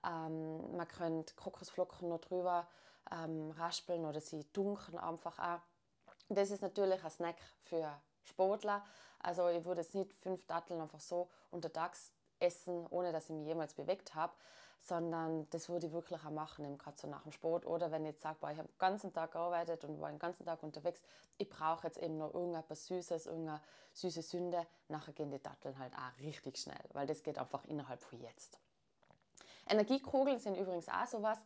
Ähm, 0.05 0.75
man 0.75 0.89
könnte 0.89 1.35
Kokosflocken 1.35 2.09
noch 2.09 2.21
drüber 2.21 2.67
ähm, 3.11 3.51
raspeln 3.53 4.07
oder 4.07 4.21
sie 4.21 4.47
dunkeln 4.53 4.99
einfach 4.99 5.39
auch. 5.39 5.61
Das 6.31 6.51
ist 6.51 6.63
natürlich 6.63 7.05
ein 7.05 7.11
Snack 7.11 7.37
für 7.65 8.01
Sportler. 8.25 8.85
Also 9.21 9.49
ich 9.49 9.65
würde 9.65 9.83
jetzt 9.83 9.95
nicht 9.95 10.13
fünf 10.15 10.45
Datteln 10.47 10.81
einfach 10.81 11.01
so 11.01 11.29
untertags 11.51 12.13
essen, 12.41 12.87
ohne 12.89 13.13
dass 13.13 13.31
ich 13.31 13.37
mich 13.37 13.47
jemals 13.47 13.75
bewegt 13.75 14.15
habe, 14.15 14.33
sondern 14.81 15.49
das 15.51 15.69
würde 15.69 15.87
ich 15.87 15.93
wirklich 15.93 16.21
auch 16.25 16.31
machen, 16.31 16.77
gerade 16.77 16.99
so 16.99 17.07
nach 17.07 17.23
dem 17.23 17.33
Sport. 17.33 17.67
Oder 17.67 17.93
wenn 17.93 18.05
ich 18.05 18.13
jetzt 18.13 18.23
sage, 18.23 18.39
ich 18.41 18.59
habe 18.59 18.69
den 18.69 18.79
ganzen 18.79 19.13
Tag 19.13 19.33
gearbeitet 19.33 19.85
und 19.85 20.01
war 20.01 20.11
den 20.11 20.19
ganzen 20.19 20.45
Tag 20.45 20.63
unterwegs, 20.63 21.01
ich 21.39 21.49
brauche 21.49 21.87
jetzt 21.87 21.99
eben 21.99 22.19
noch 22.19 22.35
irgendetwas 22.35 22.87
Süßes, 22.87 23.27
irgendeine 23.27 23.61
süße 23.93 24.23
Sünde, 24.23 24.67
nachher 24.89 25.13
gehen 25.13 25.31
die 25.31 25.41
Datteln 25.41 25.79
halt 25.79 25.93
auch 25.95 26.21
richtig 26.21 26.59
schnell, 26.59 26.83
weil 26.93 27.07
das 27.07 27.23
geht 27.23 27.39
einfach 27.39 27.65
innerhalb 27.65 28.03
von 28.03 28.21
jetzt. 28.21 28.59
Energiekugeln 29.69 30.41
sind 30.41 30.57
übrigens 30.57 30.89
auch 30.89 31.07
sowas. 31.07 31.39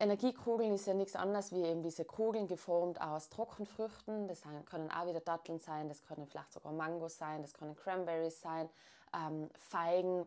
Energiekugeln 0.00 0.74
ist 0.74 0.86
ja 0.86 0.94
nichts 0.94 1.14
anderes 1.14 1.52
wie 1.52 1.62
eben 1.62 1.82
diese 1.82 2.04
Kugeln 2.04 2.48
geformt 2.48 3.00
aus 3.00 3.28
Trockenfrüchten. 3.28 4.26
Das 4.26 4.42
können 4.66 4.90
auch 4.90 5.06
wieder 5.06 5.20
Datteln 5.20 5.60
sein, 5.60 5.88
das 5.88 6.02
können 6.02 6.26
vielleicht 6.26 6.52
sogar 6.52 6.72
Mangos 6.72 7.16
sein, 7.16 7.42
das 7.42 7.54
können 7.54 7.76
Cranberries 7.76 8.40
sein, 8.40 8.68
ähm, 9.14 9.48
Feigen, 9.54 10.26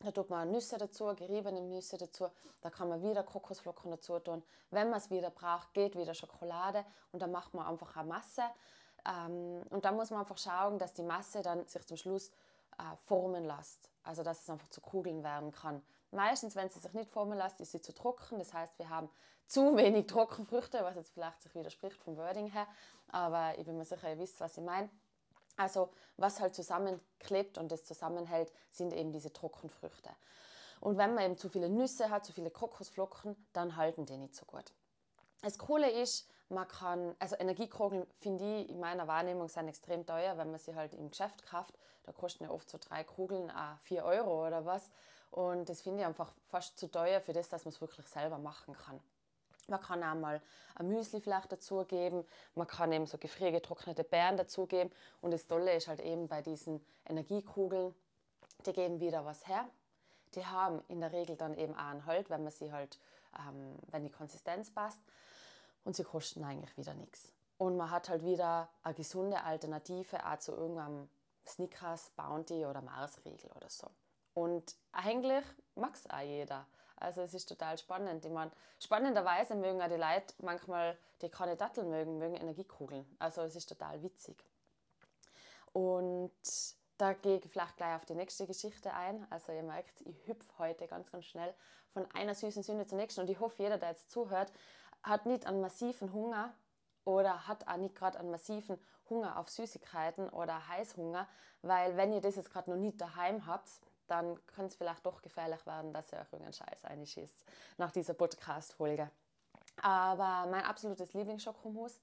da 0.00 0.10
tut 0.10 0.28
man 0.28 0.50
Nüsse 0.50 0.76
dazu, 0.76 1.06
geriebene 1.14 1.60
Nüsse 1.60 1.96
dazu. 1.96 2.28
Da 2.60 2.70
kann 2.70 2.88
man 2.88 3.02
wieder 3.02 3.22
Kokosflocken 3.22 3.90
dazu 3.90 4.18
tun. 4.18 4.42
Wenn 4.70 4.90
man 4.90 4.98
es 4.98 5.10
wieder 5.10 5.30
braucht, 5.30 5.72
geht 5.72 5.96
wieder 5.96 6.14
Schokolade 6.14 6.84
und 7.12 7.22
dann 7.22 7.30
macht 7.30 7.54
man 7.54 7.66
einfach 7.66 7.96
eine 7.96 8.08
Masse. 8.08 8.42
Ähm, 9.06 9.62
und 9.70 9.84
da 9.84 9.92
muss 9.92 10.10
man 10.10 10.20
einfach 10.20 10.38
schauen, 10.38 10.78
dass 10.78 10.94
die 10.94 11.02
Masse 11.02 11.42
dann 11.42 11.66
sich 11.66 11.86
zum 11.86 11.96
Schluss 11.96 12.28
äh, 12.78 12.96
formen 13.06 13.44
lässt. 13.44 13.90
Also 14.02 14.22
dass 14.22 14.42
es 14.42 14.50
einfach 14.50 14.68
zu 14.68 14.80
Kugeln 14.80 15.22
werden 15.22 15.52
kann. 15.52 15.82
Meistens, 16.14 16.54
wenn 16.54 16.70
sie 16.70 16.78
sich 16.78 16.92
nicht 16.92 17.10
formen 17.10 17.36
lässt, 17.36 17.60
ist 17.60 17.72
sie 17.72 17.80
zu 17.80 17.92
trocken. 17.92 18.38
Das 18.38 18.54
heißt, 18.54 18.78
wir 18.78 18.88
haben 18.88 19.10
zu 19.46 19.76
wenig 19.76 20.06
Trockenfrüchte, 20.06 20.78
was 20.82 20.94
jetzt 20.94 21.12
vielleicht 21.12 21.42
sich 21.42 21.54
widerspricht 21.54 22.00
vom 22.02 22.16
Wording 22.16 22.46
her. 22.46 22.66
Aber 23.08 23.58
ich 23.58 23.64
bin 23.64 23.76
mir 23.76 23.84
sicher, 23.84 24.10
ihr 24.10 24.18
wisst, 24.18 24.40
was 24.40 24.56
ich 24.56 24.64
meine. 24.64 24.88
Also 25.56 25.90
was 26.16 26.40
halt 26.40 26.54
zusammenklebt 26.54 27.58
und 27.58 27.70
das 27.70 27.84
zusammenhält, 27.84 28.52
sind 28.70 28.92
eben 28.92 29.12
diese 29.12 29.32
Trockenfrüchte. 29.32 30.10
Und 30.80 30.98
wenn 30.98 31.14
man 31.14 31.24
eben 31.24 31.36
zu 31.36 31.48
viele 31.48 31.68
Nüsse 31.68 32.10
hat, 32.10 32.24
zu 32.24 32.32
viele 32.32 32.50
Kokosflocken, 32.50 33.36
dann 33.52 33.76
halten 33.76 34.06
die 34.06 34.16
nicht 34.16 34.34
so 34.34 34.44
gut. 34.44 34.72
Das 35.42 35.58
Coole 35.58 35.90
ist, 35.90 36.28
man 36.48 36.68
kann, 36.68 37.14
also 37.18 37.36
Energiekrogeln 37.36 38.06
finde 38.20 38.60
ich 38.60 38.68
in 38.68 38.80
meiner 38.80 39.08
Wahrnehmung 39.08 39.48
sind 39.48 39.68
extrem 39.68 40.06
teuer, 40.06 40.36
wenn 40.38 40.50
man 40.50 40.60
sie 40.60 40.74
halt 40.74 40.94
im 40.94 41.10
Geschäft 41.10 41.46
kauft. 41.46 41.74
Da 42.04 42.12
kosten 42.12 42.44
ja 42.44 42.50
oft 42.50 42.68
so 42.68 42.78
drei 42.78 43.02
Kugeln 43.02 43.50
auch 43.50 43.78
4 43.82 44.04
Euro 44.04 44.46
oder 44.46 44.64
was. 44.64 44.90
Und 45.34 45.68
das 45.68 45.82
finde 45.82 46.02
ich 46.02 46.06
einfach 46.06 46.32
fast 46.46 46.78
zu 46.78 46.88
teuer 46.88 47.20
für 47.20 47.32
das, 47.32 47.48
dass 47.48 47.64
man 47.64 47.74
es 47.74 47.80
wirklich 47.80 48.06
selber 48.06 48.38
machen 48.38 48.72
kann. 48.72 49.00
Man 49.66 49.80
kann 49.80 50.04
auch 50.04 50.14
mal 50.14 50.40
ein 50.76 50.86
Müsli 50.86 51.20
vielleicht 51.20 51.50
dazugeben. 51.50 52.24
Man 52.54 52.68
kann 52.68 52.92
eben 52.92 53.06
so 53.06 53.18
gefriergetrocknete 53.18 54.04
Beeren 54.04 54.36
dazugeben. 54.36 54.92
Und 55.22 55.32
das 55.32 55.48
Tolle 55.48 55.74
ist 55.74 55.88
halt 55.88 55.98
eben 55.98 56.28
bei 56.28 56.40
diesen 56.40 56.86
Energiekugeln, 57.04 57.92
die 58.64 58.72
geben 58.72 59.00
wieder 59.00 59.24
was 59.24 59.48
her. 59.48 59.68
Die 60.36 60.46
haben 60.46 60.84
in 60.86 61.00
der 61.00 61.10
Regel 61.10 61.34
dann 61.34 61.58
eben 61.58 61.74
auch 61.74 61.88
einen 61.88 62.06
Halt, 62.06 62.30
wenn 62.30 62.44
man 62.44 62.52
sie 62.52 62.72
halt, 62.72 63.00
ähm, 63.36 63.76
wenn 63.88 64.04
die 64.04 64.12
Konsistenz 64.12 64.70
passt. 64.70 65.00
Und 65.82 65.96
sie 65.96 66.04
kosten 66.04 66.44
eigentlich 66.44 66.76
wieder 66.76 66.94
nichts. 66.94 67.32
Und 67.58 67.76
man 67.76 67.90
hat 67.90 68.08
halt 68.08 68.24
wieder 68.24 68.68
eine 68.84 68.94
gesunde 68.94 69.42
Alternative 69.42 70.24
auch 70.24 70.38
zu 70.38 70.52
irgendeinem 70.52 71.08
Snickers, 71.44 72.10
Bounty 72.10 72.64
oder 72.64 72.82
Marsriegel 72.82 73.50
oder 73.50 73.68
so. 73.68 73.90
Und 74.34 74.76
eigentlich 74.92 75.44
mag 75.74 75.94
es 75.94 76.08
auch 76.10 76.20
jeder. 76.20 76.66
Also 76.96 77.22
es 77.22 77.34
ist 77.34 77.48
total 77.48 77.78
spannend. 77.78 78.24
Ich 78.24 78.30
meine, 78.30 78.50
spannenderweise 78.82 79.54
mögen 79.54 79.82
auch 79.82 79.88
die 79.88 79.94
Leute 79.94 80.34
manchmal, 80.38 80.98
die 81.22 81.28
keine 81.28 81.56
Datteln 81.56 81.90
mögen, 81.90 82.18
mögen 82.18 82.36
Energiekugeln. 82.36 83.06
Also 83.18 83.42
es 83.42 83.56
ist 83.56 83.68
total 83.68 84.02
witzig. 84.02 84.36
Und 85.72 86.32
da 86.98 87.12
gehe 87.14 87.38
ich 87.38 87.50
vielleicht 87.50 87.76
gleich 87.76 87.96
auf 87.96 88.04
die 88.04 88.14
nächste 88.14 88.46
Geschichte 88.46 88.92
ein. 88.92 89.26
Also 89.30 89.52
ihr 89.52 89.62
merkt, 89.62 90.00
ich 90.02 90.26
hüpfe 90.26 90.48
heute 90.58 90.86
ganz, 90.86 91.10
ganz 91.10 91.26
schnell 91.26 91.54
von 91.92 92.06
einer 92.12 92.34
süßen 92.34 92.62
Sünde 92.62 92.86
zur 92.86 92.98
nächsten. 92.98 93.20
Und 93.20 93.30
ich 93.30 93.40
hoffe, 93.40 93.62
jeder, 93.62 93.78
der 93.78 93.90
jetzt 93.90 94.10
zuhört, 94.10 94.52
hat 95.02 95.26
nicht 95.26 95.46
einen 95.46 95.60
massiven 95.60 96.12
Hunger 96.12 96.54
oder 97.04 97.46
hat 97.46 97.68
auch 97.68 97.76
nicht 97.76 97.94
gerade 97.94 98.18
einen 98.18 98.30
massiven 98.30 98.78
Hunger 99.10 99.38
auf 99.38 99.50
Süßigkeiten 99.50 100.28
oder 100.30 100.66
Heißhunger, 100.68 101.28
weil 101.62 101.96
wenn 101.96 102.12
ihr 102.12 102.22
das 102.22 102.36
jetzt 102.36 102.50
gerade 102.50 102.70
noch 102.70 102.78
nicht 102.78 103.00
daheim 103.00 103.46
habt, 103.46 103.68
dann 104.06 104.34
könnte 104.46 104.72
es 104.72 104.76
vielleicht 104.76 105.04
doch 105.06 105.22
gefährlich 105.22 105.64
werden, 105.66 105.92
dass 105.92 106.12
ihr 106.12 106.18
euch 106.18 106.32
irgendeinen 106.32 106.52
Scheiß 106.52 106.84
einschießt 106.84 107.44
nach 107.78 107.90
dieser 107.90 108.14
Podcast-Folge. 108.14 109.10
Aber 109.82 110.48
mein 110.50 110.64
absolutes 110.64 111.14
Lieblingsschokomus 111.14 112.00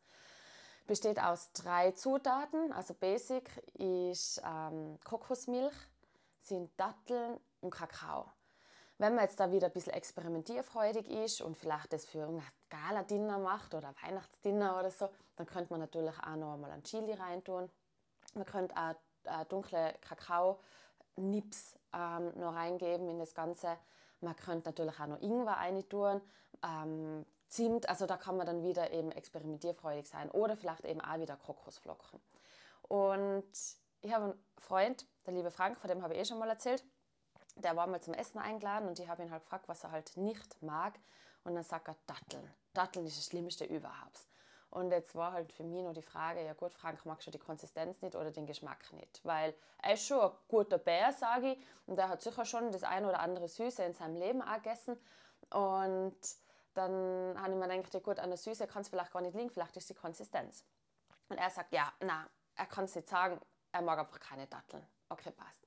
besteht 0.87 1.21
aus 1.21 1.51
drei 1.53 1.91
Zutaten. 1.91 2.71
Also 2.73 2.93
Basic 2.93 3.49
ist 3.75 4.41
ähm, 4.45 4.99
Kokosmilch, 5.03 5.75
sind 6.41 6.71
Datteln 6.79 7.39
und 7.61 7.71
Kakao. 7.71 8.31
Wenn 8.97 9.15
man 9.15 9.23
jetzt 9.23 9.39
da 9.39 9.51
wieder 9.51 9.67
ein 9.67 9.73
bisschen 9.73 9.93
experimentierfreudig 9.93 11.09
ist 11.09 11.41
und 11.41 11.57
vielleicht 11.57 11.91
das 11.91 12.05
für 12.05 12.23
ein 12.23 12.43
Gala-Dinner 12.69 13.39
macht 13.39 13.73
oder 13.73 13.95
Weihnachtsdinner 14.03 14.77
oder 14.77 14.91
so, 14.91 15.09
dann 15.37 15.47
könnte 15.47 15.73
man 15.73 15.79
natürlich 15.79 16.13
auch 16.19 16.35
noch 16.35 16.53
einmal 16.53 16.71
ein 16.71 16.83
Chili 16.83 17.13
reintun. 17.13 17.71
Man 18.35 18.45
könnte 18.45 18.75
auch 18.75 18.95
äh, 19.23 19.45
dunkle 19.45 19.95
Kakao 20.01 20.59
Nips 21.15 21.75
ähm, 21.93 22.31
noch 22.39 22.55
reingeben 22.55 23.09
in 23.09 23.19
das 23.19 23.33
Ganze. 23.33 23.77
Man 24.19 24.35
könnte 24.35 24.69
natürlich 24.69 24.99
auch 24.99 25.07
noch 25.07 25.21
Ingwer 25.21 25.53
rein 25.53 25.87
tun. 25.89 26.21
Ähm, 26.63 27.25
Zimt, 27.47 27.89
also 27.89 28.05
da 28.05 28.15
kann 28.15 28.37
man 28.37 28.45
dann 28.45 28.63
wieder 28.63 28.91
eben 28.91 29.11
experimentierfreudig 29.11 30.07
sein 30.07 30.31
oder 30.31 30.55
vielleicht 30.55 30.85
eben 30.85 31.01
auch 31.01 31.19
wieder 31.19 31.35
Kokosflocken. 31.35 32.21
Und 32.83 33.51
ich 34.01 34.13
habe 34.13 34.25
einen 34.25 34.45
Freund, 34.57 35.05
der 35.25 35.33
liebe 35.33 35.51
Frank, 35.51 35.77
von 35.77 35.89
dem 35.89 36.01
habe 36.01 36.13
ich 36.13 36.21
eh 36.21 36.25
schon 36.25 36.39
mal 36.39 36.49
erzählt, 36.49 36.85
der 37.57 37.75
war 37.75 37.87
mal 37.87 38.01
zum 38.01 38.13
Essen 38.13 38.39
eingeladen 38.39 38.87
und 38.87 38.99
ich 38.99 39.07
habe 39.09 39.23
ihn 39.23 39.31
halt 39.31 39.43
gefragt, 39.43 39.67
was 39.67 39.83
er 39.83 39.91
halt 39.91 40.15
nicht 40.15 40.61
mag. 40.61 40.97
Und 41.43 41.55
dann 41.55 41.63
sagt 41.63 41.89
er 41.89 41.97
Datteln. 42.05 42.49
Datteln 42.73 43.05
ist 43.05 43.17
das 43.17 43.25
Schlimmste 43.25 43.65
überhaupt. 43.65 44.27
Und 44.71 44.91
jetzt 44.91 45.15
war 45.15 45.33
halt 45.33 45.51
für 45.51 45.65
mich 45.65 45.83
nur 45.83 45.93
die 45.93 46.01
Frage, 46.01 46.45
ja 46.45 46.53
gut, 46.53 46.73
Frank, 46.73 47.05
magst 47.05 47.27
du 47.27 47.31
die 47.31 47.37
Konsistenz 47.37 48.01
nicht 48.01 48.15
oder 48.15 48.31
den 48.31 48.45
Geschmack 48.45 48.91
nicht? 48.93 49.19
Weil 49.23 49.53
er 49.81 49.93
ist 49.93 50.07
schon 50.07 50.21
ein 50.21 50.31
guter 50.47 50.77
Bär, 50.77 51.11
sage 51.11 51.51
ich, 51.51 51.59
und 51.87 51.99
er 51.99 52.07
hat 52.07 52.21
sicher 52.21 52.45
schon 52.45 52.71
das 52.71 52.83
ein 52.83 53.05
oder 53.05 53.19
andere 53.19 53.49
Süße 53.49 53.83
in 53.83 53.93
seinem 53.93 54.15
Leben 54.15 54.41
auch 54.41 54.55
gegessen. 54.55 54.97
Und 55.49 56.15
dann 56.73 57.35
habe 57.37 57.51
ich 57.51 57.57
mir 57.57 57.67
gedacht, 57.67 57.93
ja 57.93 57.99
gut, 57.99 58.19
an 58.19 58.29
der 58.29 58.37
Süße 58.37 58.65
kann 58.65 58.83
es 58.83 58.87
vielleicht 58.87 59.11
gar 59.11 59.21
nicht 59.21 59.35
liegen, 59.35 59.49
vielleicht 59.49 59.75
ist 59.75 59.89
die 59.89 59.93
Konsistenz. 59.93 60.63
Und 61.27 61.37
er 61.37 61.49
sagt, 61.49 61.73
ja, 61.73 61.91
na, 61.99 62.29
er 62.55 62.65
kann 62.65 62.85
es 62.85 62.95
nicht 62.95 63.09
sagen, 63.09 63.41
er 63.73 63.81
mag 63.81 63.99
einfach 63.99 64.21
keine 64.21 64.47
Datteln. 64.47 64.87
Okay, 65.09 65.31
passt. 65.31 65.65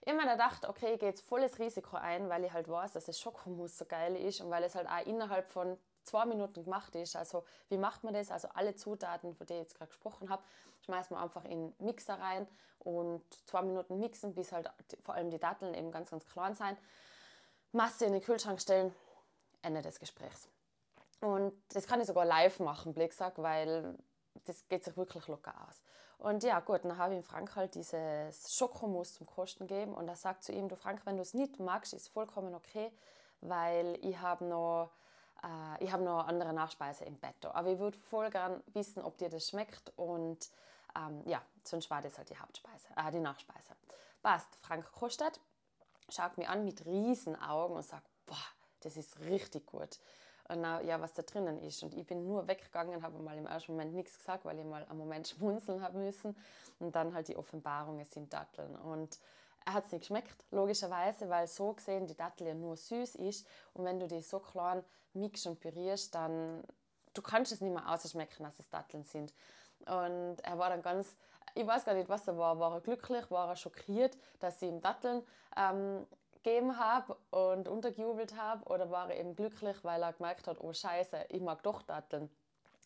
Ich 0.00 0.08
habe 0.08 0.24
mir 0.24 0.32
gedacht, 0.32 0.66
okay, 0.66 0.94
ich 0.94 0.98
gehe 0.98 1.10
jetzt 1.10 1.28
volles 1.28 1.60
Risiko 1.60 1.96
ein, 1.98 2.28
weil 2.28 2.42
ich 2.44 2.52
halt 2.52 2.68
weiß, 2.68 2.94
dass 2.94 3.04
das 3.04 3.20
Schokomus 3.20 3.78
so 3.78 3.84
geil 3.84 4.16
ist 4.16 4.40
und 4.40 4.50
weil 4.50 4.64
es 4.64 4.74
halt 4.74 4.88
auch 4.88 5.06
innerhalb 5.06 5.48
von 5.52 5.78
zwei 6.04 6.26
Minuten 6.26 6.64
gemacht 6.64 6.94
ist. 6.94 7.16
Also 7.16 7.44
wie 7.68 7.78
macht 7.78 8.04
man 8.04 8.14
das? 8.14 8.30
Also 8.30 8.48
alle 8.54 8.74
Zutaten, 8.74 9.34
von 9.34 9.46
denen 9.46 9.60
ich 9.60 9.68
jetzt 9.68 9.78
gerade 9.78 9.88
gesprochen 9.88 10.30
habe, 10.30 10.42
schmeißt 10.84 11.10
man 11.10 11.22
einfach 11.22 11.44
in 11.44 11.72
den 11.72 11.86
Mixer 11.86 12.18
rein 12.18 12.46
und 12.78 13.22
zwei 13.46 13.62
Minuten 13.62 13.98
mixen, 13.98 14.34
bis 14.34 14.52
halt 14.52 14.70
vor 15.02 15.14
allem 15.14 15.30
die 15.30 15.38
Datteln 15.38 15.74
eben 15.74 15.90
ganz, 15.90 16.10
ganz 16.10 16.26
klein 16.26 16.54
sein. 16.54 16.76
Masse 17.72 18.06
in 18.06 18.12
den 18.12 18.22
Kühlschrank 18.22 18.60
stellen, 18.60 18.94
Ende 19.62 19.82
des 19.82 20.00
Gesprächs. 20.00 20.48
Und 21.20 21.52
das 21.74 21.86
kann 21.86 22.00
ich 22.00 22.06
sogar 22.06 22.24
live 22.24 22.60
machen, 22.60 22.94
Blicksack, 22.94 23.34
weil 23.36 23.98
das 24.46 24.66
geht 24.68 24.84
sich 24.84 24.96
wirklich 24.96 25.28
locker 25.28 25.54
aus. 25.68 25.80
Und 26.18 26.42
ja, 26.42 26.60
gut, 26.60 26.84
dann 26.84 26.98
habe 26.98 27.14
ich 27.14 27.24
Frank 27.24 27.56
halt 27.56 27.74
dieses 27.74 28.54
Schokomus 28.54 29.14
zum 29.14 29.26
Kosten 29.26 29.66
gegeben 29.66 29.94
und 29.94 30.08
er 30.08 30.16
sagt 30.16 30.44
zu 30.44 30.52
ihm, 30.52 30.68
du 30.68 30.76
Frank, 30.76 31.00
wenn 31.04 31.16
du 31.16 31.22
es 31.22 31.34
nicht 31.34 31.58
magst, 31.58 31.94
ist 31.94 32.08
vollkommen 32.08 32.54
okay, 32.54 32.92
weil 33.40 33.98
ich 34.02 34.18
habe 34.18 34.44
noch, 34.44 34.90
äh, 35.42 35.84
ich 35.84 35.92
noch 35.92 36.26
andere 36.26 36.52
Nachspeise 36.52 37.04
im 37.04 37.18
Bett. 37.18 37.44
Aber 37.44 37.68
ich 37.68 37.78
würde 37.78 37.98
voll 37.98 38.30
gern 38.30 38.62
wissen, 38.72 39.02
ob 39.02 39.18
dir 39.18 39.28
das 39.28 39.48
schmeckt 39.48 39.92
und 39.96 40.50
ähm, 40.96 41.22
ja, 41.26 41.42
sonst 41.64 41.90
war 41.90 42.02
das 42.02 42.18
halt 42.18 42.30
die 42.30 42.38
Hauptspeise, 42.38 42.88
äh, 42.96 43.10
die 43.10 43.20
Nachspeise. 43.20 43.74
Passt, 44.22 44.48
Frank 44.60 44.90
kostet, 44.92 45.40
schaut 46.08 46.36
mich 46.36 46.48
an 46.48 46.64
mit 46.64 46.84
riesen 46.84 47.40
Augen 47.40 47.74
und 47.74 47.84
sagt, 47.84 48.08
boah, 48.26 48.36
das 48.80 48.96
ist 48.96 49.20
richtig 49.20 49.66
gut 49.66 49.98
und 50.50 50.64
auch, 50.64 50.80
ja, 50.82 51.00
was 51.00 51.12
da 51.14 51.22
drinnen 51.22 51.58
ist. 51.62 51.82
Und 51.82 51.94
ich 51.94 52.06
bin 52.06 52.26
nur 52.26 52.48
weggegangen, 52.48 53.02
habe 53.02 53.18
mal 53.22 53.38
im 53.38 53.46
ersten 53.46 53.72
Moment 53.72 53.94
nichts 53.94 54.18
gesagt, 54.18 54.44
weil 54.44 54.58
ich 54.58 54.64
mal 54.64 54.84
einen 54.84 54.98
Moment 54.98 55.28
schmunzeln 55.28 55.82
habe 55.82 55.98
müssen. 55.98 56.36
Und 56.78 56.96
dann 56.96 57.14
halt 57.14 57.28
die 57.28 57.36
Offenbarung, 57.36 58.00
es 58.00 58.10
sind 58.10 58.32
Datteln. 58.32 58.74
Und 58.76 59.18
er 59.64 59.74
hat 59.74 59.86
es 59.86 59.92
nicht 59.92 60.02
geschmeckt, 60.02 60.44
logischerweise, 60.50 61.28
weil 61.28 61.46
so 61.46 61.72
gesehen 61.72 62.06
die 62.06 62.16
Dattel 62.16 62.46
ja 62.48 62.54
nur 62.54 62.76
süß 62.76 63.16
ist. 63.16 63.46
Und 63.74 63.84
wenn 63.84 64.00
du 64.00 64.06
die 64.06 64.22
so 64.22 64.40
klein 64.40 64.82
mixst 65.12 65.46
und 65.46 65.60
pürierst, 65.60 66.14
dann 66.14 66.64
du 67.14 67.22
kannst 67.22 67.52
es 67.52 67.60
nicht 67.60 67.72
mehr 67.72 67.88
ausschmecken, 67.88 68.44
dass 68.44 68.58
es 68.58 68.68
Datteln 68.68 69.04
sind. 69.04 69.34
Und 69.80 70.36
er 70.42 70.58
war 70.58 70.70
dann 70.70 70.82
ganz, 70.82 71.16
ich 71.54 71.66
weiß 71.66 71.84
gar 71.84 71.94
nicht, 71.94 72.08
was 72.08 72.26
er 72.28 72.38
war. 72.38 72.58
War 72.58 72.74
er 72.74 72.80
glücklich, 72.80 73.30
war 73.30 73.48
er 73.48 73.56
schockiert, 73.56 74.16
dass 74.38 74.60
sie 74.60 74.66
ihm 74.66 74.80
Datteln 74.80 75.22
ähm, 75.56 76.06
gegeben 76.32 76.78
habe 76.78 77.16
und 77.30 77.68
untergejubelt 77.68 78.36
habe 78.36 78.64
oder 78.66 78.90
war 78.90 79.10
er 79.10 79.18
eben 79.18 79.36
glücklich, 79.36 79.76
weil 79.82 80.02
er 80.02 80.12
gemerkt 80.12 80.46
hat, 80.46 80.60
oh 80.60 80.72
Scheiße, 80.72 81.26
ich 81.28 81.40
mag 81.40 81.62
doch 81.62 81.82
Datteln. 81.82 82.30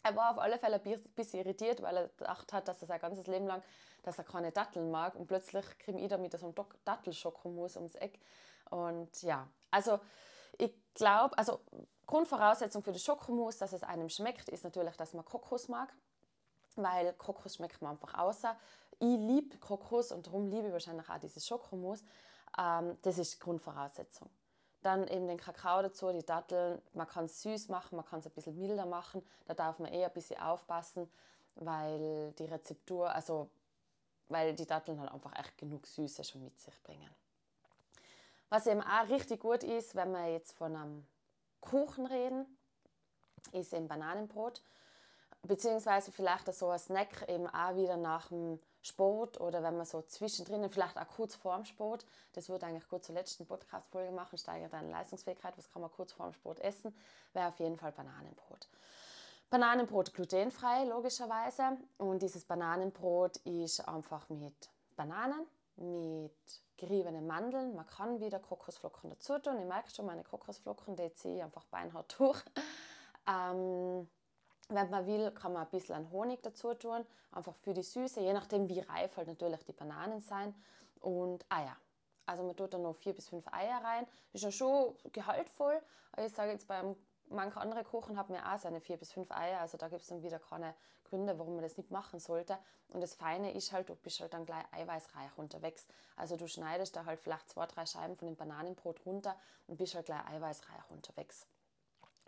Er 0.05 0.15
war 0.17 0.33
auf 0.33 0.39
alle 0.39 0.59
Fälle 0.59 0.81
ein 0.81 1.01
bisschen 1.15 1.41
irritiert, 1.41 1.81
weil 1.81 1.97
er 1.97 2.09
gedacht 2.09 2.53
hat, 2.53 2.69
dass 2.69 2.83
er 2.83 2.89
sein 2.89 3.01
ganzes 3.01 3.27
Leben 3.27 3.47
lang, 3.47 3.63
dass 4.03 4.19
er 4.19 4.25
keine 4.25 4.53
Datteln 4.53 4.91
mag 4.91 5.15
und 5.15 5.27
plötzlich 5.27 5.65
kriege 5.79 5.99
ich 5.99 6.09
da 6.09 6.19
mit 6.19 6.39
so 6.39 6.47
einem 6.47 6.55
Dattelschokumuss 6.85 7.77
ums 7.77 7.95
Eck. 7.95 8.21
Und 8.69 9.23
ja, 9.23 9.49
also 9.71 9.99
ich 10.59 10.73
glaube, 10.93 11.37
also 11.39 11.61
Grundvoraussetzung 12.07 12.83
für 12.83 12.93
das 12.93 13.03
Schokomus, 13.03 13.57
dass 13.57 13.73
es 13.73 13.83
einem 13.83 14.11
schmeckt, 14.11 14.51
ist 14.51 14.63
natürlich, 14.63 14.95
dass 14.97 15.15
man 15.15 15.25
Kokos 15.25 15.69
mag, 15.69 15.93
weil 16.77 17.15
Kokos 17.15 17.55
schmeckt 17.55 17.81
man 17.81 17.93
einfach 17.93 18.13
außer. 18.13 18.57
Ich 18.99 19.17
liebe 19.17 19.57
Kokos 19.57 20.13
und 20.13 20.27
darum 20.27 20.49
liebe 20.49 20.67
ich 20.67 20.73
wahrscheinlich 20.75 21.09
auch 21.09 21.19
dieses 21.19 21.47
Schokomus. 21.47 22.05
Ähm, 22.59 22.99
das 23.01 23.17
ist 23.17 23.35
die 23.35 23.39
Grundvoraussetzung. 23.39 24.29
Dann 24.85 25.09
eben 25.09 25.27
den 25.27 25.39
Kakao 25.39 25.81
dazu, 25.81 26.13
die 26.13 26.27
Datteln. 26.27 26.79
Man 26.93 27.09
kann 27.09 27.25
es 27.25 27.41
süß 27.41 27.69
machen, 27.71 27.97
man 27.97 28.05
kann 28.05 28.21
es 28.21 28.27
ein 28.27 28.33
bisschen 28.33 28.59
milder 28.59 28.85
machen. 28.85 29.27
Da 29.47 29.55
darf 29.55 29.79
man 29.79 29.91
eher 29.91 30.09
ein 30.09 30.13
bisschen 30.13 30.39
aufpassen, 30.39 31.11
weil 31.55 32.33
die 32.33 32.45
Rezeptur, 32.45 33.11
also 33.11 33.49
weil 34.29 34.55
die 34.55 34.67
Datteln 34.67 35.01
halt 35.01 35.11
einfach 35.11 35.35
echt 35.39 35.57
genug 35.57 35.87
Süße 35.87 36.23
schon 36.23 36.45
mit 36.45 36.61
sich 36.61 36.79
bringen. 36.83 37.09
Was 38.51 38.67
eben 38.67 38.83
auch 38.83 39.09
richtig 39.09 39.41
gut 39.41 39.63
ist, 39.63 39.95
wenn 39.95 40.13
wir 40.13 40.31
jetzt 40.31 40.53
von 40.53 40.77
einem 40.77 41.07
Kuchen 41.63 42.05
reden, 42.05 42.45
ist 43.53 43.73
eben 43.73 43.89
Bananenbrot. 43.89 44.63
Beziehungsweise 45.45 46.13
vielleicht 46.13 46.53
so 46.53 46.69
ein 46.69 46.79
Snack 46.79 47.27
eben 47.27 47.47
auch 47.49 47.75
wieder 47.75 47.97
nach 47.97 48.29
dem 48.29 48.61
Sport 48.85 49.41
oder 49.41 49.63
wenn 49.63 49.77
man 49.77 49.87
so 49.87 50.03
zwischendrin, 50.03 50.69
vielleicht 50.71 50.99
auch 50.99 51.09
kurz 51.17 51.35
vorm 51.35 51.65
Sport, 51.65 52.05
das 52.35 52.49
würde 52.49 52.67
eigentlich 52.67 52.89
kurz 52.89 53.07
zur 53.07 53.15
letzten 53.15 53.47
Podcast-Folge 53.47 54.13
machen, 54.13 54.37
steigert 54.37 54.73
deine 54.73 54.91
Leistungsfähigkeit, 54.91 55.57
was 55.57 55.71
kann 55.71 55.83
man 55.83 55.91
kurz 55.91 56.13
vorm 56.13 56.33
Sport 56.35 56.61
essen, 56.61 56.95
wäre 57.33 57.49
auf 57.49 57.59
jeden 57.59 57.79
Fall 57.79 57.93
Bananenbrot. 57.93 58.69
Bananenbrot 59.49 60.13
glutenfrei, 60.13 60.85
logischerweise. 60.85 61.79
Und 61.97 62.23
dieses 62.23 62.45
Bananenbrot 62.45 63.37
ist 63.39 63.87
einfach 63.87 64.29
mit 64.29 64.71
Bananen, 64.97 65.47
mit 65.77 66.33
geriebenen 66.77 67.27
Mandeln. 67.27 67.75
Man 67.75 67.87
kann 67.87 68.21
wieder 68.21 68.39
Kokosflocken 68.39 69.11
dazu 69.11 69.39
tun. 69.39 69.59
Ich 69.61 69.67
merke 69.67 69.91
schon, 69.91 70.07
meine 70.07 70.25
Kokosflocken, 70.25 70.97
die 70.97 71.13
ziehe 71.15 71.37
ich 71.37 71.43
einfach 71.43 71.65
beinhart 71.67 72.15
durch. 72.19 72.43
Ähm, 73.27 74.07
wenn 74.69 74.91
man 74.91 75.07
will, 75.07 75.31
kann 75.33 75.53
man 75.53 75.65
ein 75.65 75.71
bisschen 75.71 76.11
Honig 76.11 76.43
dazu 76.43 76.75
tun, 76.75 77.07
einfach 77.33 77.55
für 77.57 77.75
die 77.75 77.83
Süße, 77.83 78.21
je 78.21 78.33
nachdem 78.33 78.69
wie 78.69 78.81
reif 78.81 79.17
halt 79.17 79.29
natürlich 79.29 79.65
die 79.65 79.73
Bananen 79.73 80.21
sein 80.21 80.55
und 81.01 81.45
Eier. 81.49 81.77
Also 82.27 82.43
man 82.43 82.57
tut 82.57 82.73
da 82.73 82.79
noch 82.79 82.97
vier 82.97 83.15
bis 83.15 83.29
fünf 83.29 83.47
Eier 83.53 83.83
rein. 83.85 84.07
Ist 84.33 84.45
ja 84.45 84.51
schon 84.51 84.97
gehaltvoll. 85.13 85.81
Ich 86.17 86.33
sage 86.33 86.53
jetzt 86.53 86.67
beim 86.67 86.97
manche 87.29 87.61
andere 87.61 87.85
Kuchen 87.85 88.17
haben 88.17 88.35
ja 88.35 88.55
auch 88.55 88.59
seine 88.59 88.81
vier 88.81 88.97
bis 88.97 89.13
fünf 89.13 89.31
Eier, 89.31 89.61
also 89.61 89.77
da 89.77 89.89
gibt 89.89 90.03
es 90.03 90.09
dann 90.09 90.23
wieder 90.23 90.39
keine 90.39 90.75
Gründe, 91.05 91.39
warum 91.39 91.55
man 91.55 91.63
das 91.63 91.77
nicht 91.77 91.91
machen 91.91 92.19
sollte. 92.19 92.59
Und 92.89 93.01
das 93.01 93.15
Feine 93.15 93.53
ist 93.53 93.73
halt, 93.73 93.89
du 93.89 93.95
bist 93.95 94.21
halt 94.21 94.35
dann 94.35 94.47
gleich 94.47 94.65
eiweißreich 94.73 95.37
unterwegs. 95.37 95.87
Also 96.17 96.37
du 96.37 96.47
schneidest 96.47 96.97
da 96.97 97.05
halt 97.05 97.21
vielleicht 97.21 97.49
zwei, 97.51 97.67
drei 97.67 97.87
Scheiben 97.87 98.17
von 98.17 98.29
dem 98.29 98.37
Bananenbrot 98.37 99.05
runter 99.05 99.37
und 99.67 99.77
bist 99.77 99.95
halt 99.95 100.07
gleich 100.07 100.25
eiweißreich 100.27 100.91
unterwegs. 100.91 101.47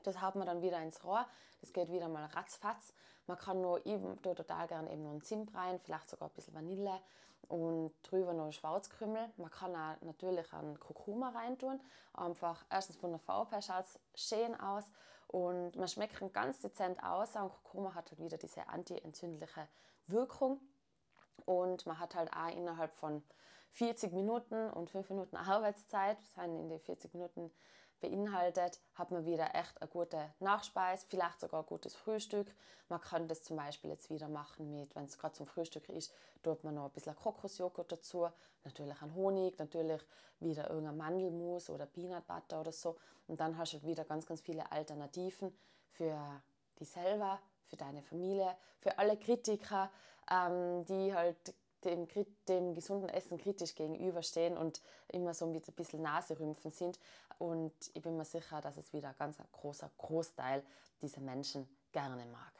Das 0.06 0.22
haut 0.22 0.36
man 0.36 0.46
dann 0.46 0.62
wieder 0.62 0.80
ins 0.80 1.02
Rohr. 1.04 1.26
Das 1.60 1.72
geht 1.72 1.90
wieder 1.90 2.08
mal 2.08 2.24
ratzfatz. 2.26 2.94
Man 3.26 3.36
kann 3.38 3.60
noch 3.60 3.78
eben, 3.84 4.20
total 4.22 4.68
gerne 4.68 4.92
eben 4.92 5.02
noch 5.02 5.10
einen 5.10 5.22
Zimt 5.22 5.54
rein, 5.54 5.80
vielleicht 5.80 6.08
sogar 6.08 6.28
ein 6.28 6.34
bisschen 6.34 6.54
Vanille 6.54 7.00
und 7.48 7.92
drüber 8.02 8.32
noch 8.32 8.52
Schwarzkümmel. 8.52 9.30
Man 9.36 9.50
kann 9.50 9.74
auch 9.74 10.00
natürlich 10.02 10.52
einen 10.52 10.78
Kurkuma 10.78 11.30
reintun. 11.30 11.80
Einfach 12.14 12.64
erstens 12.70 12.96
von 12.96 13.10
der 13.10 13.18
Farbe 13.20 13.50
her 13.50 13.62
schaut 13.62 13.84
es 13.84 14.28
schön 14.28 14.58
aus 14.60 14.84
und 15.28 15.76
man 15.76 15.88
schmeckt 15.88 16.20
ganz 16.32 16.60
dezent 16.60 17.02
aus. 17.02 17.34
Und 17.36 17.50
Kurkuma 17.50 17.94
hat 17.94 18.10
halt 18.10 18.20
wieder 18.20 18.38
diese 18.38 18.68
antientzündliche 18.68 19.68
Wirkung. 20.06 20.60
Und 21.44 21.86
man 21.86 21.98
hat 21.98 22.14
halt 22.14 22.32
auch 22.32 22.48
innerhalb 22.56 22.92
von 22.94 23.22
40 23.72 24.12
Minuten 24.12 24.70
und 24.70 24.90
5 24.90 25.10
Minuten 25.10 25.36
Arbeitszeit, 25.36 26.18
das 26.18 26.34
sind 26.34 26.58
in 26.58 26.68
den 26.68 26.80
40 26.80 27.12
Minuten 27.12 27.52
beinhaltet, 28.00 28.80
hat 28.94 29.10
man 29.10 29.24
wieder 29.24 29.54
echt 29.54 29.80
eine 29.80 29.88
gute 29.88 30.32
Nachspeise, 30.40 31.06
vielleicht 31.08 31.40
sogar 31.40 31.62
ein 31.62 31.66
gutes 31.66 31.94
Frühstück. 31.94 32.54
Man 32.88 33.00
kann 33.00 33.28
das 33.28 33.42
zum 33.42 33.56
Beispiel 33.56 33.90
jetzt 33.90 34.10
wieder 34.10 34.28
machen 34.28 34.70
mit, 34.70 34.94
wenn 34.94 35.04
es 35.04 35.18
gerade 35.18 35.34
zum 35.34 35.46
Frühstück 35.46 35.88
ist, 35.88 36.12
tut 36.42 36.62
man 36.62 36.74
noch 36.74 36.84
ein 36.84 36.90
bisschen 36.92 37.16
Kokosjoghurt 37.16 37.90
dazu, 37.90 38.28
natürlich 38.64 39.00
ein 39.02 39.14
Honig, 39.14 39.58
natürlich 39.58 40.02
wieder 40.40 40.70
irgendein 40.70 40.96
Mandelmus 40.96 41.70
oder 41.70 41.86
Peanut 41.86 42.26
Butter 42.26 42.60
oder 42.60 42.72
so. 42.72 42.96
Und 43.26 43.40
dann 43.40 43.56
hast 43.58 43.72
du 43.72 43.82
wieder 43.82 44.04
ganz, 44.04 44.26
ganz 44.26 44.40
viele 44.40 44.70
Alternativen 44.70 45.56
für 45.90 46.42
dich 46.78 46.90
selber, 46.90 47.40
für 47.64 47.76
deine 47.76 48.02
Familie, 48.02 48.56
für 48.78 48.98
alle 48.98 49.16
Kritiker, 49.16 49.90
ähm, 50.30 50.84
die 50.84 51.14
halt 51.14 51.54
dem, 51.86 52.08
dem 52.48 52.74
gesunden 52.74 53.08
Essen 53.08 53.38
kritisch 53.38 53.74
gegenüberstehen 53.74 54.56
und 54.56 54.82
immer 55.08 55.34
so 55.34 55.46
ein 55.46 55.60
bisschen 55.60 56.02
Naserümpfen 56.02 56.70
sind. 56.70 56.98
Und 57.38 57.74
ich 57.94 58.02
bin 58.02 58.16
mir 58.16 58.24
sicher, 58.24 58.60
dass 58.60 58.76
es 58.76 58.92
wieder 58.92 59.08
ein 59.08 59.16
ganz 59.18 59.38
großer 59.52 59.90
Großteil 59.98 60.62
dieser 61.00 61.20
Menschen 61.20 61.68
gerne 61.92 62.26
mag. 62.26 62.52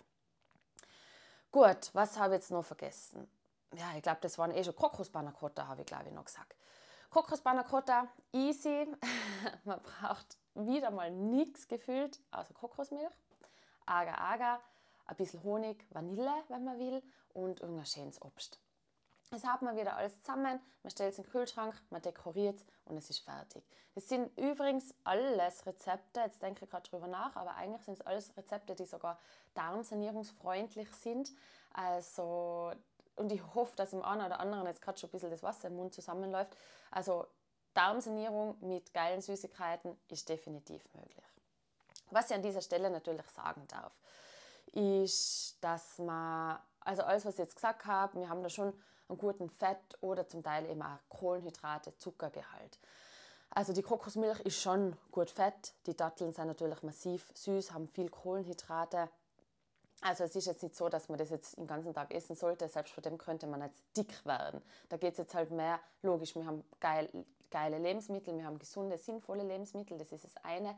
Gut, 1.51 1.91
was 1.93 2.19
habe 2.19 2.35
ich 2.35 2.41
jetzt 2.41 2.51
noch 2.51 2.65
vergessen? 2.65 3.29
Ja, 3.75 3.87
ich 3.97 4.03
glaube, 4.03 4.19
das 4.21 4.39
waren 4.39 4.51
eh 4.51 4.63
schon 4.63 4.77
Kokospannacotta, 4.77 5.67
habe 5.67 5.83
ich 5.83 5.87
glaube 5.87 6.09
ich 6.09 6.13
noch 6.13 6.25
gesagt. 6.25 6.55
Kokospannacotta, 7.11 8.09
easy. 8.33 8.87
Man 9.65 9.81
braucht 9.83 10.37
wieder 10.55 10.91
mal 10.91 11.11
nichts 11.11 11.69
gefühlt, 11.69 12.21
außer 12.31 12.55
Kokosmilch. 12.55 13.13
Agar-Agar, 13.87 14.61
ein 15.07 15.17
bisschen 15.17 15.43
Honig, 15.45 15.87
Vanille, 15.91 16.33
wenn 16.49 16.65
man 16.65 16.79
will, 16.79 17.03
und 17.33 17.61
irgendein 17.61 17.87
schönes 17.87 18.21
Obst. 18.23 18.59
Das 19.31 19.45
hat 19.45 19.63
man 19.63 19.77
wieder 19.77 19.97
alles 19.97 20.23
zusammen, 20.23 20.61
man 20.83 20.91
stellt 20.91 21.13
es 21.13 21.19
in 21.19 21.25
den 21.25 21.31
Kühlschrank, 21.31 21.75
man 21.91 22.01
dekoriert 22.01 22.57
es 22.57 22.65
und 22.85 22.97
es 22.97 23.11
ist 23.11 23.19
fertig. 23.19 23.65
Das 23.95 24.09
sind 24.09 24.37
übrigens 24.39 24.95
alles 25.05 25.67
Rezepte, 25.67 26.21
jetzt 26.21 26.43
denke 26.43 26.65
ich 26.65 26.71
gerade 26.71 26.89
drüber 26.89 27.09
nach, 27.09 27.35
aber 27.35 27.57
eigentlich 27.57 27.83
sind 27.83 27.95
es 27.95 28.07
alles 28.07 28.37
Rezepte, 28.37 28.77
die 28.77 28.85
sogar 28.85 29.19
darmsanierungsfreundlich 29.55 30.89
sind. 30.95 31.33
Also, 31.73 32.73
und 33.17 33.33
ich 33.33 33.43
hoffe, 33.55 33.75
dass 33.75 33.93
im 33.93 34.03
einen 34.03 34.27
oder 34.27 34.39
anderen 34.39 34.67
jetzt 34.67 34.83
gerade 34.83 34.99
schon 34.99 35.09
ein 35.09 35.13
bisschen 35.13 35.31
das 35.31 35.43
Wasser 35.43 35.69
im 35.69 35.77
Mund 35.77 35.93
zusammenläuft. 35.93 36.57
Also 36.91 37.27
Darmsanierung 37.75 38.57
mit 38.61 38.95
geilen 38.95 39.21
Süßigkeiten 39.21 39.99
ist 40.09 40.29
definitiv 40.29 40.83
möglich. 40.95 41.25
Was 42.11 42.31
ich 42.31 42.37
an 42.37 42.43
dieser 42.43 42.63
Stelle 42.63 42.91
natürlich 42.91 43.27
sagen 43.31 43.67
darf, 43.69 43.93
ist, 44.73 45.59
dass 45.61 45.99
man, 45.99 46.59
also 46.81 47.03
alles, 47.03 47.25
was 47.25 47.35
ich 47.35 47.41
jetzt 47.41 47.57
gesagt 47.57 47.87
habe, 47.87 48.21
wir 48.21 48.29
haben 48.29 48.43
da 48.43 48.49
schon 48.49 48.73
einen 49.09 49.19
guten 49.19 49.49
Fett- 49.49 49.97
oder 50.01 50.27
zum 50.27 50.43
Teil 50.43 50.67
eben 50.67 50.83
auch 50.83 50.99
Kohlenhydrate, 51.09 51.97
Zuckergehalt. 51.97 52.79
Also 53.51 53.73
die 53.73 53.83
Kokosmilch 53.83 54.41
ist 54.41 54.61
schon 54.61 54.97
gut 55.11 55.31
fett, 55.31 55.75
die 55.87 55.97
Datteln 55.97 56.33
sind 56.33 56.47
natürlich 56.47 56.83
massiv 56.83 57.31
süß, 57.35 57.73
haben 57.73 57.89
viel 57.89 58.09
Kohlenhydrate. 58.11 59.09
Also 60.03 60.25
es 60.25 60.37
ist 60.37 60.47
jetzt 60.47 60.63
nicht 60.63 60.77
so, 60.77 60.89
dass 60.89 61.09
man 61.09 61.19
das 61.19 61.31
jetzt 61.31 61.57
den 61.57 61.67
ganzen 61.67 61.95
Tag 61.95 62.13
essen 62.13 62.37
sollte, 62.37 62.69
selbst 62.69 62.93
von 62.93 63.03
dem 63.03 63.17
könnte 63.17 63.47
man 63.47 63.63
jetzt 63.63 63.83
dick 63.97 64.27
werden. 64.27 64.61
Da 64.89 64.97
geht 64.97 65.13
es 65.13 65.19
jetzt 65.19 65.35
halt 65.35 65.51
mehr, 65.51 65.81
logisch, 66.03 66.35
wir 66.35 66.45
haben 66.45 66.65
geil, 66.81 67.09
geile 67.51 67.79
Lebensmittel, 67.79 68.37
wir 68.37 68.45
haben 68.45 68.59
gesunde, 68.59 68.99
sinnvolle 68.99 69.45
Lebensmittel, 69.45 69.97
das 69.97 70.13
ist 70.13 70.25
das 70.25 70.37
eine. 70.45 70.77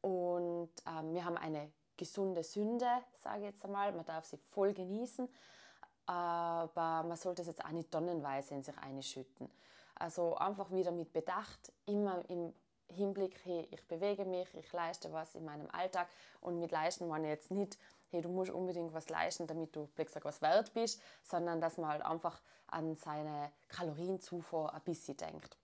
Und 0.00 0.70
ähm, 0.86 1.12
wir 1.12 1.24
haben 1.24 1.36
eine 1.36 1.70
gesunde 1.96 2.44
Sünde, 2.44 2.88
sage 3.18 3.40
ich 3.40 3.44
jetzt 3.46 3.64
einmal, 3.64 3.92
man 3.92 4.04
darf 4.04 4.24
sie 4.24 4.38
voll 4.38 4.72
genießen 4.72 5.28
aber 6.06 7.02
man 7.02 7.16
sollte 7.16 7.42
es 7.42 7.48
jetzt 7.48 7.64
auch 7.64 7.70
nicht 7.70 7.90
tonnenweise 7.90 8.54
in 8.54 8.62
sich 8.62 8.76
einschütten. 8.78 9.50
Also 9.94 10.36
einfach 10.36 10.70
wieder 10.70 10.92
mit 10.92 11.12
Bedacht, 11.12 11.72
immer 11.86 12.22
im 12.28 12.52
Hinblick, 12.88 13.40
hey, 13.44 13.66
ich 13.70 13.86
bewege 13.88 14.24
mich, 14.24 14.54
ich 14.54 14.72
leiste 14.72 15.12
was 15.12 15.34
in 15.34 15.44
meinem 15.44 15.68
Alltag 15.70 16.08
und 16.40 16.60
mit 16.60 16.70
leisten 16.70 17.08
meine 17.08 17.26
ich 17.26 17.30
jetzt 17.30 17.50
nicht, 17.50 17.78
hey, 18.10 18.20
du 18.20 18.28
musst 18.28 18.52
unbedingt 18.52 18.92
was 18.94 19.08
leisten, 19.08 19.46
damit 19.46 19.74
du 19.74 19.88
was 20.22 20.42
wert 20.42 20.72
bist, 20.74 21.02
sondern 21.22 21.60
dass 21.60 21.76
man 21.78 21.90
halt 21.90 22.02
einfach 22.02 22.40
an 22.68 22.94
seine 22.94 23.50
Kalorienzufuhr 23.68 24.72
ein 24.72 24.82
bisschen 24.82 25.16
denkt. 25.16 25.56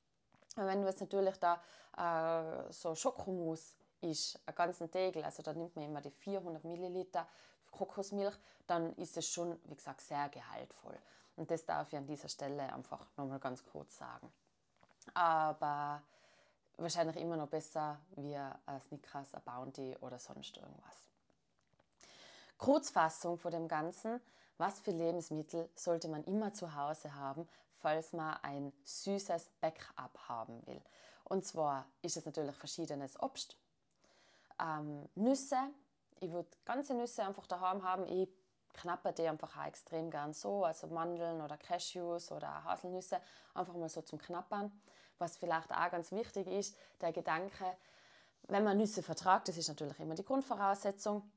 Und 0.56 0.66
wenn 0.66 0.82
du 0.82 0.88
jetzt 0.88 1.00
natürlich 1.00 1.36
da 1.38 1.62
äh, 1.96 2.72
so 2.72 2.94
Schokomus 2.94 3.76
ist, 4.00 4.40
einen 4.46 4.54
ganzen 4.54 4.90
Tegel, 4.90 5.24
also 5.24 5.42
da 5.42 5.52
nimmt 5.52 5.76
man 5.76 5.84
immer 5.86 6.00
die 6.00 6.10
400 6.10 6.64
Milliliter 6.64 7.26
Kokosmilch, 7.72 8.36
dann 8.66 8.94
ist 8.96 9.16
es 9.16 9.28
schon, 9.28 9.58
wie 9.64 9.74
gesagt, 9.74 10.00
sehr 10.00 10.28
gehaltvoll. 10.28 10.96
Und 11.36 11.50
das 11.50 11.64
darf 11.64 11.88
ich 11.88 11.98
an 11.98 12.06
dieser 12.06 12.28
Stelle 12.28 12.72
einfach 12.72 13.06
nochmal 13.16 13.40
ganz 13.40 13.64
kurz 13.64 13.98
sagen. 13.98 14.32
Aber 15.14 16.02
wahrscheinlich 16.76 17.16
immer 17.16 17.36
noch 17.36 17.48
besser 17.48 17.98
wie 18.16 18.36
ein 18.36 18.80
Snickers, 18.80 19.34
ein 19.34 19.42
Bounty 19.42 19.96
oder 20.00 20.18
sonst 20.18 20.56
irgendwas. 20.56 21.08
Kurzfassung 22.58 23.38
von 23.38 23.50
dem 23.50 23.66
Ganzen. 23.68 24.20
Was 24.58 24.78
für 24.78 24.92
Lebensmittel 24.92 25.68
sollte 25.74 26.08
man 26.08 26.22
immer 26.24 26.52
zu 26.52 26.76
Hause 26.76 27.14
haben, 27.14 27.48
falls 27.80 28.12
man 28.12 28.36
ein 28.42 28.72
süßes 28.84 29.48
Backup 29.60 30.16
haben 30.28 30.64
will? 30.66 30.80
Und 31.24 31.44
zwar 31.44 31.86
ist 32.02 32.16
es 32.16 32.24
natürlich 32.26 32.54
verschiedenes 32.54 33.20
Obst, 33.20 33.56
ähm, 34.60 35.08
Nüsse, 35.14 35.58
ich 36.22 36.32
würde 36.32 36.48
ganze 36.64 36.94
Nüsse 36.94 37.24
einfach 37.24 37.46
daheim 37.46 37.82
haben. 37.82 38.06
Ich 38.06 38.28
knapper 38.74 39.12
die 39.12 39.26
einfach 39.26 39.56
auch 39.56 39.66
extrem 39.66 40.10
gern 40.10 40.32
so, 40.32 40.64
also 40.64 40.86
Mandeln 40.86 41.42
oder 41.42 41.58
Cashews 41.58 42.32
oder 42.32 42.64
Haselnüsse, 42.64 43.20
einfach 43.54 43.74
mal 43.74 43.88
so 43.88 44.02
zum 44.02 44.18
Knappern. 44.18 44.72
Was 45.18 45.36
vielleicht 45.36 45.70
auch 45.70 45.90
ganz 45.90 46.10
wichtig 46.12 46.46
ist, 46.46 46.76
der 47.00 47.12
Gedanke, 47.12 47.64
wenn 48.48 48.64
man 48.64 48.78
Nüsse 48.78 49.02
vertragt, 49.02 49.48
das 49.48 49.56
ist 49.56 49.68
natürlich 49.68 49.98
immer 50.00 50.14
die 50.14 50.24
Grundvoraussetzung, 50.24 51.30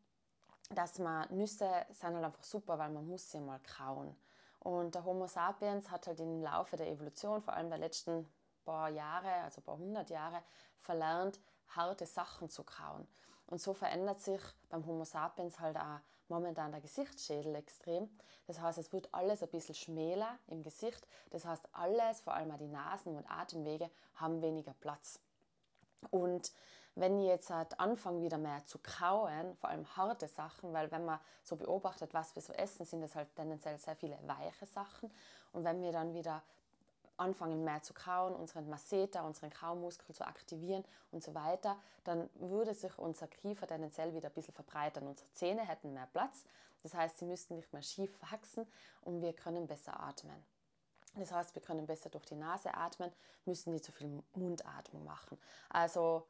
dass 0.71 0.97
man 0.99 1.27
Nüsse 1.35 1.69
sind 1.91 2.15
halt 2.15 2.23
einfach 2.23 2.43
super, 2.43 2.79
weil 2.79 2.89
man 2.89 3.07
muss 3.07 3.29
sie 3.29 3.39
mal 3.39 3.59
kauen. 3.59 4.15
Und 4.59 4.95
der 4.95 5.03
Homo 5.03 5.27
sapiens 5.27 5.91
hat 5.91 6.07
halt 6.07 6.19
im 6.19 6.41
Laufe 6.41 6.77
der 6.77 6.87
Evolution, 6.87 7.41
vor 7.41 7.53
allem 7.53 7.69
der 7.69 7.77
letzten 7.77 8.27
paar 8.63 8.89
Jahre, 8.89 9.31
also 9.43 9.61
paar 9.61 9.77
hundert 9.77 10.09
Jahre, 10.09 10.41
verlernt, 10.79 11.39
harte 11.67 12.05
Sachen 12.05 12.49
zu 12.49 12.63
kauen. 12.63 13.07
Und 13.47 13.61
so 13.61 13.73
verändert 13.73 14.21
sich 14.21 14.41
beim 14.69 14.85
Homo 14.85 15.03
sapiens 15.03 15.59
halt 15.59 15.77
auch 15.77 15.99
momentan 16.27 16.71
der 16.71 16.81
Gesichtsschädel 16.81 17.55
extrem. 17.55 18.09
Das 18.47 18.59
heißt, 18.59 18.77
es 18.77 18.91
wird 18.91 19.13
alles 19.13 19.43
ein 19.43 19.49
bisschen 19.49 19.75
schmäler 19.75 20.39
im 20.47 20.63
Gesicht. 20.63 21.07
Das 21.29 21.45
heißt, 21.45 21.67
alles, 21.71 22.21
vor 22.21 22.33
allem 22.33 22.51
auch 22.51 22.57
die 22.57 22.67
Nasen- 22.67 23.15
und 23.15 23.29
Atemwege, 23.29 23.89
haben 24.15 24.41
weniger 24.41 24.73
Platz. 24.73 25.19
Und 26.09 26.51
wenn 26.95 27.19
ich 27.19 27.27
jetzt 27.27 27.49
halt 27.49 27.79
anfange, 27.79 28.21
wieder 28.21 28.37
mehr 28.37 28.65
zu 28.65 28.79
kauen, 28.79 29.55
vor 29.57 29.69
allem 29.69 29.85
harte 29.97 30.27
Sachen, 30.27 30.73
weil 30.73 30.89
wenn 30.91 31.05
man 31.05 31.19
so 31.43 31.57
beobachtet, 31.57 32.13
was 32.13 32.33
wir 32.35 32.41
so 32.41 32.53
essen, 32.53 32.85
sind 32.85 33.01
das 33.01 33.15
halt 33.15 33.35
tendenziell 33.35 33.77
sehr 33.77 33.95
viele 33.95 34.17
weiche 34.25 34.65
Sachen. 34.65 35.11
Und 35.51 35.63
wenn 35.63 35.81
wir 35.81 35.91
dann 35.91 36.13
wieder 36.13 36.41
anfangen 37.17 37.63
mehr 37.63 37.81
zu 37.81 37.93
kauen, 37.93 38.35
unseren 38.35 38.69
Masseter, 38.69 39.23
unseren 39.23 39.49
Kaumuskel 39.49 40.13
zu 40.13 40.25
aktivieren 40.25 40.83
und 41.11 41.23
so 41.23 41.33
weiter, 41.33 41.77
dann 42.03 42.29
würde 42.35 42.73
sich 42.73 42.97
unser 42.97 43.27
Kiefer 43.27 43.67
tendenziell 43.67 44.13
wieder 44.13 44.29
ein 44.29 44.33
bisschen 44.33 44.53
verbreitern. 44.53 45.07
Unsere 45.07 45.31
Zähne 45.31 45.67
hätten 45.67 45.93
mehr 45.93 46.07
Platz, 46.11 46.43
das 46.83 46.93
heißt, 46.93 47.17
sie 47.17 47.25
müssten 47.25 47.55
nicht 47.55 47.71
mehr 47.73 47.81
schief 47.81 48.11
wachsen 48.31 48.67
und 49.01 49.21
wir 49.21 49.33
können 49.33 49.67
besser 49.67 49.99
atmen. 49.99 50.45
Das 51.15 51.31
heißt, 51.31 51.55
wir 51.55 51.61
können 51.61 51.85
besser 51.85 52.09
durch 52.09 52.25
die 52.25 52.35
Nase 52.35 52.73
atmen, 52.73 53.11
müssen 53.45 53.71
nicht 53.71 53.85
so 53.85 53.91
viel 53.91 54.21
Mundatmung 54.33 55.05
machen. 55.05 55.37
Also 55.69 56.27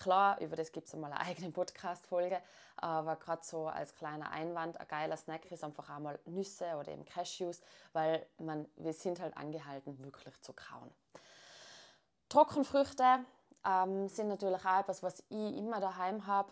Klar, 0.00 0.40
über 0.40 0.56
das 0.56 0.72
gibt 0.72 0.88
es 0.88 0.94
einmal 0.94 1.12
eine 1.12 1.20
eigene 1.20 1.50
Podcast-Folge, 1.52 2.40
aber 2.76 3.16
gerade 3.16 3.44
so 3.44 3.66
als 3.66 3.94
kleiner 3.94 4.30
Einwand, 4.32 4.80
ein 4.80 4.88
geiler 4.88 5.16
Snack 5.16 5.52
ist 5.52 5.62
einfach 5.62 5.90
einmal 5.90 6.18
Nüsse 6.24 6.74
oder 6.78 6.90
eben 6.90 7.04
Cashews, 7.04 7.60
weil 7.92 8.26
man, 8.38 8.66
wir 8.76 8.94
sind 8.94 9.20
halt 9.20 9.36
angehalten, 9.36 10.02
wirklich 10.02 10.40
zu 10.40 10.54
kauen. 10.54 10.90
Trockenfrüchte 12.30 13.26
ähm, 13.66 14.08
sind 14.08 14.28
natürlich 14.28 14.64
auch 14.64 14.80
etwas, 14.80 15.02
was 15.02 15.20
ich 15.28 15.56
immer 15.58 15.80
daheim 15.80 16.26
habe. 16.26 16.50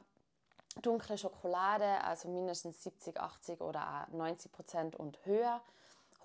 Dunkle 0.83 1.17
Schokolade, 1.17 2.05
also 2.05 2.29
mindestens 2.29 2.83
70, 2.85 3.19
80 3.19 3.63
oder 3.63 4.07
auch 4.11 4.13
90 4.13 4.53
Prozent 4.53 4.97
und 4.97 5.25
höher. 5.25 5.63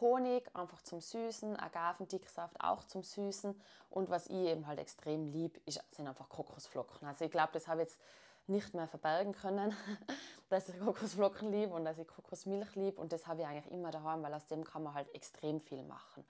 Honig 0.03 0.49
einfach 0.53 0.81
zum 0.83 1.01
Süßen, 1.01 1.57
Agavendicksaft 1.57 2.59
auch 2.59 2.83
zum 2.83 3.03
Süßen 3.03 3.59
und 3.89 4.09
was 4.09 4.27
ich 4.27 4.35
eben 4.35 4.67
halt 4.67 4.79
extrem 4.79 5.31
lieb, 5.31 5.59
sind 5.91 6.07
einfach 6.07 6.29
Kokosflocken. 6.29 7.07
Also 7.07 7.25
ich 7.25 7.31
glaube, 7.31 7.53
das 7.53 7.67
habe 7.67 7.81
ich 7.81 7.89
jetzt 7.89 7.99
nicht 8.47 8.73
mehr 8.73 8.87
verbergen 8.87 9.33
können, 9.33 9.75
dass 10.49 10.69
ich 10.69 10.79
Kokosflocken 10.79 11.51
liebe 11.51 11.73
und 11.73 11.85
dass 11.85 11.97
ich 11.97 12.07
Kokosmilch 12.07 12.75
liebe 12.75 12.99
und 12.99 13.13
das 13.13 13.25
habe 13.25 13.41
ich 13.41 13.47
eigentlich 13.47 13.71
immer 13.71 13.91
daheim, 13.91 14.21
weil 14.21 14.33
aus 14.33 14.45
dem 14.45 14.63
kann 14.63 14.83
man 14.83 14.93
halt 14.93 15.13
extrem 15.15 15.61
viel 15.61 15.83
machen. 15.83 16.25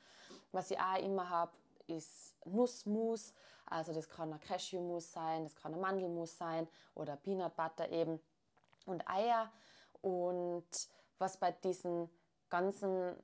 Was 0.51 0.69
ich 0.69 0.79
auch 0.79 0.99
immer 0.99 1.29
habe, 1.29 1.51
ist 1.87 2.35
Nussmus, 2.45 3.33
also 3.65 3.91
das 3.93 4.07
kann 4.07 4.31
ein 4.31 4.39
Cashewmus 4.39 5.11
sein, 5.11 5.43
das 5.43 5.55
kann 5.55 5.73
ein 5.73 5.81
Mandelmus 5.81 6.37
sein 6.37 6.67
oder 6.95 7.15
Peanut 7.15 7.55
Butter 7.55 7.89
eben 7.89 8.19
und 8.85 9.07
Eier 9.09 9.51
und 10.01 10.65
was 11.17 11.37
bei 11.37 11.51
diesen 11.51 12.09
ganzen 12.49 13.15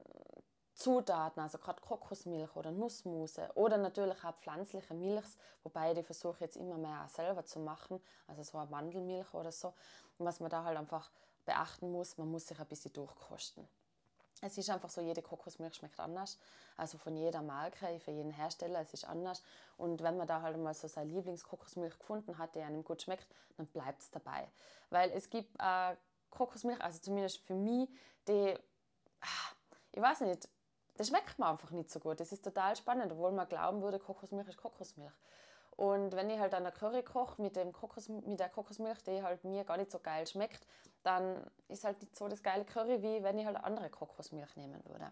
Zutaten, 0.79 1.43
also 1.43 1.57
gerade 1.57 1.81
Kokosmilch 1.81 2.55
oder 2.55 2.71
Nussmuse 2.71 3.49
oder 3.55 3.77
natürlich 3.77 4.23
auch 4.23 4.33
pflanzliche 4.35 4.93
Milchs, 4.93 5.37
wobei 5.61 5.93
die 5.93 6.03
versuche 6.03 6.39
jetzt 6.39 6.55
immer 6.55 6.77
mehr 6.77 7.03
auch 7.03 7.09
selber 7.09 7.43
zu 7.43 7.59
machen, 7.59 8.01
also 8.27 8.43
so 8.43 8.57
eine 8.57 8.69
Mandelmilch 8.69 9.33
oder 9.33 9.51
so. 9.51 9.73
Und 10.17 10.25
was 10.25 10.39
man 10.39 10.49
da 10.49 10.63
halt 10.63 10.77
einfach 10.77 11.11
beachten 11.45 11.91
muss, 11.91 12.17
man 12.17 12.31
muss 12.31 12.47
sich 12.47 12.57
ein 12.57 12.65
bisschen 12.65 12.93
durchkosten. 12.93 13.67
Es 14.41 14.57
ist 14.57 14.69
einfach 14.69 14.89
so, 14.89 15.01
jede 15.01 15.21
Kokosmilch 15.21 15.75
schmeckt 15.75 15.99
anders. 15.99 16.39
Also 16.77 16.97
von 16.97 17.17
jeder 17.17 17.41
Marke, 17.41 17.99
für 17.99 18.11
jeden 18.11 18.31
Hersteller, 18.31 18.79
es 18.79 18.93
ist 18.93 19.03
anders. 19.03 19.43
Und 19.75 20.01
wenn 20.01 20.15
man 20.15 20.27
da 20.27 20.41
halt 20.41 20.57
mal 20.57 20.73
so 20.73 20.87
seine 20.87 21.11
Lieblingskokosmilch 21.11 21.99
gefunden 21.99 22.37
hat, 22.37 22.55
die 22.55 22.61
einem 22.61 22.85
gut 22.85 23.01
schmeckt, 23.01 23.27
dann 23.57 23.67
bleibt 23.67 24.01
es 24.01 24.11
dabei. 24.11 24.47
Weil 24.89 25.11
es 25.11 25.29
gibt 25.29 25.53
äh, 25.59 25.97
Kokosmilch, 26.29 26.79
also 26.81 26.99
zumindest 26.99 27.39
für 27.39 27.55
mich, 27.55 27.89
die, 28.29 28.57
ah, 29.19 29.51
ich 29.91 30.01
weiß 30.01 30.21
nicht, 30.21 30.47
das 30.99 31.07
schmeckt 31.07 31.39
mir 31.39 31.45
einfach 31.45 31.71
nicht 31.71 31.89
so 31.89 32.01
gut. 32.01 32.19
Das 32.19 32.33
ist 32.33 32.43
total 32.43 32.75
spannend, 32.75 33.09
obwohl 33.13 33.31
man 33.31 33.47
glauben 33.47 33.81
würde, 33.81 33.99
Kokosmilch 33.99 34.49
ist 34.49 34.57
Kokosmilch. 34.57 35.13
Und 35.77 36.13
wenn 36.13 36.29
ich 36.29 36.38
halt 36.41 36.53
eine 36.53 36.73
Curry 36.73 37.03
koche 37.03 37.41
mit, 37.41 37.57
Kokos, 37.71 38.09
mit 38.09 38.38
der 38.38 38.49
Kokosmilch, 38.49 39.01
die 39.05 39.23
halt 39.23 39.45
mir 39.45 39.63
gar 39.63 39.77
nicht 39.77 39.91
so 39.91 39.99
geil 39.99 40.27
schmeckt, 40.27 40.67
dann 41.03 41.49
ist 41.69 41.85
halt 41.85 42.01
nicht 42.01 42.17
so 42.17 42.27
das 42.27 42.43
geile 42.43 42.65
Curry, 42.65 43.01
wie 43.01 43.23
wenn 43.23 43.38
ich 43.38 43.45
halt 43.45 43.55
andere 43.63 43.89
Kokosmilch 43.89 44.57
nehmen 44.57 44.83
würde. 44.83 45.09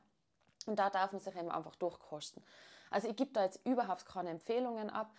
Und 0.66 0.78
da 0.78 0.90
darf 0.90 1.14
man 1.14 1.22
sich 1.22 1.34
eben 1.38 1.50
einfach 1.50 1.76
durchkosten. 1.76 2.44
Also 2.92 3.08
ich 3.08 3.16
gebe 3.16 3.32
da 3.32 3.46
jetzt 3.46 3.66
überhaupt 3.66 4.06
keine 4.06 4.32
Empfehlungen 4.32 4.90
ab, 4.90 5.14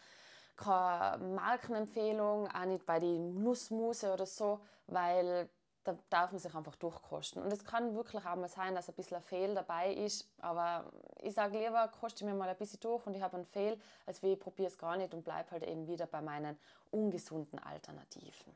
keine 0.58 1.24
Markenempfehlung, 1.28 2.46
auch 2.46 2.64
nicht 2.66 2.84
bei 2.84 2.98
den 2.98 3.42
Nussmuse 3.42 4.12
oder 4.12 4.26
so, 4.26 4.60
weil 4.86 5.48
da 5.88 5.96
darf 6.10 6.32
man 6.32 6.38
sich 6.38 6.54
einfach 6.54 6.76
durchkosten. 6.76 7.42
Und 7.42 7.52
es 7.52 7.64
kann 7.64 7.94
wirklich 7.94 8.24
auch 8.26 8.36
mal 8.36 8.48
sein, 8.48 8.74
dass 8.74 8.88
ein 8.88 8.94
bisschen 8.94 9.16
ein 9.16 9.22
Fehl 9.22 9.54
dabei 9.54 9.92
ist, 9.92 10.28
aber 10.40 10.84
ich 11.20 11.34
sage 11.34 11.58
lieber, 11.58 11.88
koste 11.88 12.24
mir 12.24 12.34
mal 12.34 12.48
ein 12.48 12.56
bisschen 12.56 12.80
durch 12.80 13.06
und 13.06 13.14
ich 13.14 13.22
habe 13.22 13.36
einen 13.36 13.46
Fehl, 13.46 13.80
als 14.06 14.22
wie 14.22 14.34
ich 14.34 14.40
probiere 14.40 14.68
es 14.68 14.76
gar 14.76 14.96
nicht 14.96 15.14
und 15.14 15.24
bleibe 15.24 15.50
halt 15.50 15.62
eben 15.64 15.86
wieder 15.86 16.06
bei 16.06 16.20
meinen 16.20 16.58
ungesunden 16.90 17.58
Alternativen. 17.58 18.54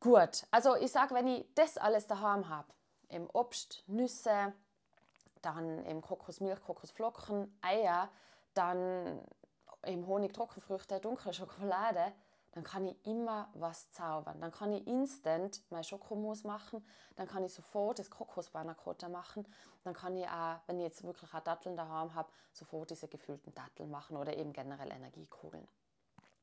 Gut, 0.00 0.44
also 0.50 0.74
ich 0.76 0.90
sage, 0.90 1.14
wenn 1.14 1.28
ich 1.28 1.46
das 1.54 1.78
alles 1.78 2.08
daheim 2.08 2.48
habe, 2.48 2.66
im 3.08 3.28
Obst, 3.32 3.84
Nüsse, 3.86 4.52
dann 5.42 5.84
im 5.84 6.02
Kokosmilch, 6.02 6.60
Kokosflocken, 6.62 7.56
Eier, 7.62 8.08
dann 8.54 9.20
im 9.82 10.06
Honig, 10.06 10.32
Trockenfrüchte, 10.32 11.00
dunkle 11.00 11.32
Schokolade, 11.32 12.12
dann 12.52 12.64
kann 12.64 12.86
ich 12.86 12.94
immer 13.06 13.48
was 13.54 13.90
zaubern. 13.92 14.40
Dann 14.40 14.52
kann 14.52 14.72
ich 14.72 14.86
instant 14.86 15.62
mein 15.70 15.84
Schokomus 15.84 16.44
machen, 16.44 16.86
dann 17.16 17.26
kann 17.26 17.44
ich 17.44 17.52
sofort 17.52 17.98
das 17.98 18.10
Kokosbannerkotter 18.10 19.08
machen, 19.08 19.46
dann 19.84 19.94
kann 19.94 20.16
ich 20.16 20.28
auch, 20.28 20.56
wenn 20.66 20.78
ich 20.78 20.84
jetzt 20.84 21.02
wirklich 21.02 21.32
auch 21.34 21.40
Datteln 21.40 21.76
daheim 21.76 22.14
habe, 22.14 22.30
sofort 22.52 22.90
diese 22.90 23.08
gefüllten 23.08 23.54
Datteln 23.54 23.90
machen 23.90 24.16
oder 24.16 24.36
eben 24.36 24.52
generell 24.52 24.90
Energiekugeln. 24.90 25.66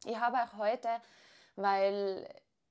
Ich 0.06 0.20
habe 0.20 0.38
auch 0.38 0.58
heute, 0.58 0.90
weil 1.56 2.28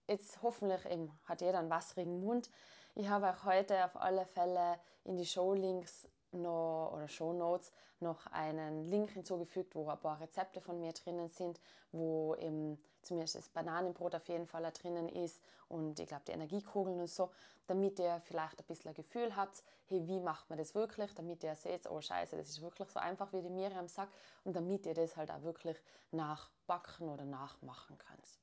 jetzt 0.08 0.42
hoffentlich 0.42 0.84
eben 0.86 1.12
hat 1.26 1.40
jeder 1.40 1.60
einen 1.60 1.70
wasserigen 1.70 2.20
Mund, 2.20 2.50
ich 2.94 3.08
habe 3.08 3.30
auch 3.30 3.44
heute 3.44 3.84
auf 3.84 3.96
alle 3.96 4.26
Fälle 4.26 4.80
in 5.04 5.16
die 5.16 5.26
Showlinks 5.26 6.08
noch, 6.32 6.92
oder 6.94 7.08
Show 7.08 7.32
Notes 7.32 7.72
noch 8.00 8.26
einen 8.28 8.84
Link 8.84 9.10
hinzugefügt, 9.10 9.74
wo 9.74 9.88
ein 9.88 9.98
paar 9.98 10.20
Rezepte 10.20 10.60
von 10.60 10.80
mir 10.80 10.92
drinnen 10.92 11.28
sind, 11.28 11.60
wo 11.92 12.34
eben 12.36 12.78
zumindest 13.02 13.36
das 13.36 13.48
Bananenbrot 13.48 14.14
auf 14.14 14.28
jeden 14.28 14.46
Fall 14.46 14.70
drinnen 14.72 15.08
ist 15.08 15.42
und 15.68 15.98
ich 15.98 16.06
glaube 16.06 16.24
die 16.26 16.32
Energiekugeln 16.32 17.00
und 17.00 17.10
so, 17.10 17.30
damit 17.66 17.98
ihr 17.98 18.20
vielleicht 18.24 18.58
ein 18.58 18.66
bisschen 18.66 18.90
ein 18.90 18.94
Gefühl 18.94 19.34
habt, 19.34 19.62
hey, 19.86 20.06
wie 20.06 20.20
macht 20.20 20.48
man 20.48 20.58
das 20.58 20.74
wirklich, 20.74 21.14
damit 21.14 21.42
ihr 21.42 21.54
seht, 21.54 21.90
oh 21.90 22.00
scheiße, 22.00 22.36
das 22.36 22.48
ist 22.48 22.60
wirklich 22.60 22.88
so 22.90 23.00
einfach, 23.00 23.32
wie 23.32 23.42
die 23.42 23.50
Miriam 23.50 23.88
sagt 23.88 24.12
und 24.44 24.54
damit 24.54 24.86
ihr 24.86 24.94
das 24.94 25.16
halt 25.16 25.30
auch 25.30 25.42
wirklich 25.42 25.76
nachbacken 26.10 27.08
oder 27.08 27.24
nachmachen 27.24 27.98
könnt. 27.98 28.38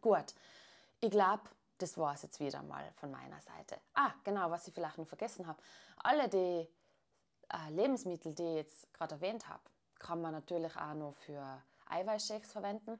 Gut, 0.00 0.34
ich 1.00 1.10
glaube, 1.10 1.42
das 1.78 1.96
war 1.96 2.14
es 2.14 2.22
jetzt 2.22 2.40
wieder 2.40 2.62
mal 2.62 2.84
von 2.96 3.10
meiner 3.10 3.40
Seite. 3.40 3.80
Ah, 3.94 4.12
genau, 4.22 4.50
was 4.50 4.68
ich 4.68 4.74
vielleicht 4.74 4.98
noch 4.98 5.06
vergessen 5.06 5.46
habe. 5.46 5.60
Alle 5.96 6.28
die 6.28 6.68
Lebensmittel, 7.70 8.34
die 8.34 8.42
ich 8.42 8.56
jetzt 8.56 8.92
gerade 8.94 9.16
erwähnt 9.16 9.48
habe, 9.48 9.62
kann 9.98 10.20
man 10.20 10.32
natürlich 10.32 10.76
auch 10.76 10.94
noch 10.94 11.14
für 11.14 11.62
Eiweißshakes 11.88 12.52
verwenden. 12.52 12.98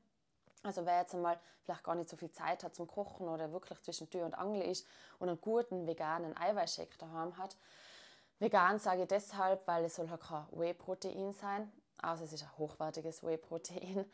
Also 0.62 0.84
wer 0.84 1.00
jetzt 1.00 1.14
einmal 1.14 1.40
vielleicht 1.62 1.84
gar 1.84 1.94
nicht 1.94 2.10
so 2.10 2.16
viel 2.16 2.30
Zeit 2.32 2.64
hat 2.64 2.74
zum 2.74 2.86
Kochen 2.86 3.28
oder 3.28 3.52
wirklich 3.52 3.80
zwischen 3.82 4.10
Tür 4.10 4.26
und 4.26 4.34
Angel 4.34 4.62
ist 4.62 4.86
und 5.18 5.28
einen 5.28 5.40
guten 5.40 5.86
veganen 5.86 6.36
Eiweißshake 6.36 6.98
daheim 6.98 7.36
hat. 7.38 7.56
Vegan 8.38 8.78
sage 8.78 9.02
ich 9.02 9.08
deshalb, 9.08 9.66
weil 9.66 9.84
es 9.84 9.96
soll 9.96 10.10
halt 10.10 10.20
kein 10.20 10.46
Whey-Protein 10.52 11.32
sein. 11.32 11.72
Also 12.02 12.24
es 12.24 12.32
ist 12.32 12.42
ein 12.42 12.58
hochwertiges 12.58 13.22
Whey-Protein. 13.22 14.04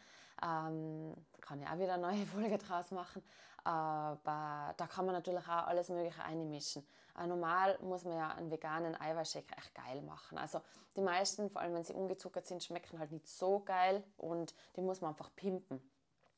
Ähm, 0.42 1.14
kann 1.40 1.62
ich 1.62 1.68
auch 1.68 1.79
wieder 1.79 1.94
eine 1.94 2.03
neue 2.03 2.27
Folge 2.35 2.59
draus 2.59 2.90
machen. 2.90 3.22
Aber 3.64 4.75
da 4.77 4.87
kann 4.87 5.07
man 5.07 5.14
natürlich 5.14 5.42
auch 5.44 5.66
alles 5.66 5.88
Mögliche 5.88 6.22
einmischen. 6.22 6.87
Äh, 7.18 7.27
normal 7.27 7.79
muss 7.83 8.05
man 8.05 8.16
ja 8.16 8.29
einen 8.31 8.51
veganen 8.51 9.01
Eiweißshake 9.01 9.57
echt 9.57 9.75
geil 9.75 10.03
machen. 10.03 10.38
Also 10.38 10.61
die 10.96 11.01
meisten, 11.01 11.51
vor 11.51 11.62
allem 11.62 11.75
wenn 11.75 11.85
sie 11.85 11.94
ungezuckert 11.94 12.46
sind, 12.46 12.62
schmecken 12.62 12.99
halt 12.99 13.11
nicht 13.11 13.29
so 13.29 13.61
geil 13.61 14.05
und 14.18 14.55
die 14.77 14.83
muss 14.83 15.01
man 15.01 15.11
einfach 15.11 15.35
pimpen. 15.35 15.81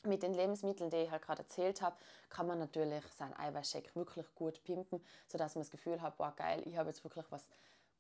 Mit 0.05 0.23
den 0.23 0.33
Lebensmitteln, 0.33 0.91
die 0.91 0.97
ich 0.97 1.11
halt 1.11 1.23
gerade 1.23 1.43
erzählt 1.43 1.83
habe, 1.83 1.97
kann 2.31 2.47
man 2.47 2.59
natürlich 2.59 3.05
seinen 3.09 3.35
Eiweißshake 3.35 3.95
wirklich 3.95 4.33
gut 4.35 4.63
pimpen, 4.63 5.05
sodass 5.27 5.55
man 5.55 5.63
das 5.63 5.71
Gefühl 5.71 6.01
hat, 6.01 6.17
boah 6.17 6.33
geil, 6.35 6.63
ich 6.65 6.79
habe 6.79 6.89
jetzt 6.89 7.05
wirklich 7.05 7.27
was 7.31 7.47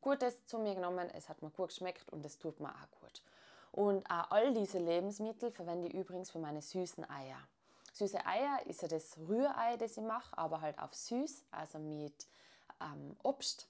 Gutes 0.00 0.46
zu 0.46 0.58
mir 0.58 0.74
genommen, 0.74 1.10
es 1.12 1.28
hat 1.28 1.42
mir 1.42 1.50
gut 1.50 1.68
geschmeckt 1.68 2.08
und 2.10 2.24
es 2.24 2.38
tut 2.38 2.60
mir 2.60 2.70
auch 2.70 3.00
gut. 3.00 3.20
Und 3.72 4.08
auch 4.10 4.30
all 4.30 4.52
diese 4.54 4.78
Lebensmittel 4.78 5.50
verwende 5.50 5.88
ich 5.88 5.94
übrigens 5.94 6.30
für 6.30 6.38
meine 6.38 6.62
süßen 6.62 7.08
Eier. 7.08 7.38
Süße 7.92 8.24
Eier 8.24 8.60
ist 8.66 8.82
ja 8.82 8.88
das 8.88 9.16
Rührei, 9.18 9.76
das 9.76 9.96
ich 9.96 10.04
mache, 10.04 10.36
aber 10.36 10.60
halt 10.60 10.78
auf 10.78 10.94
süß, 10.94 11.44
also 11.50 11.78
mit 11.78 12.26
ähm, 12.80 13.16
Obst, 13.22 13.68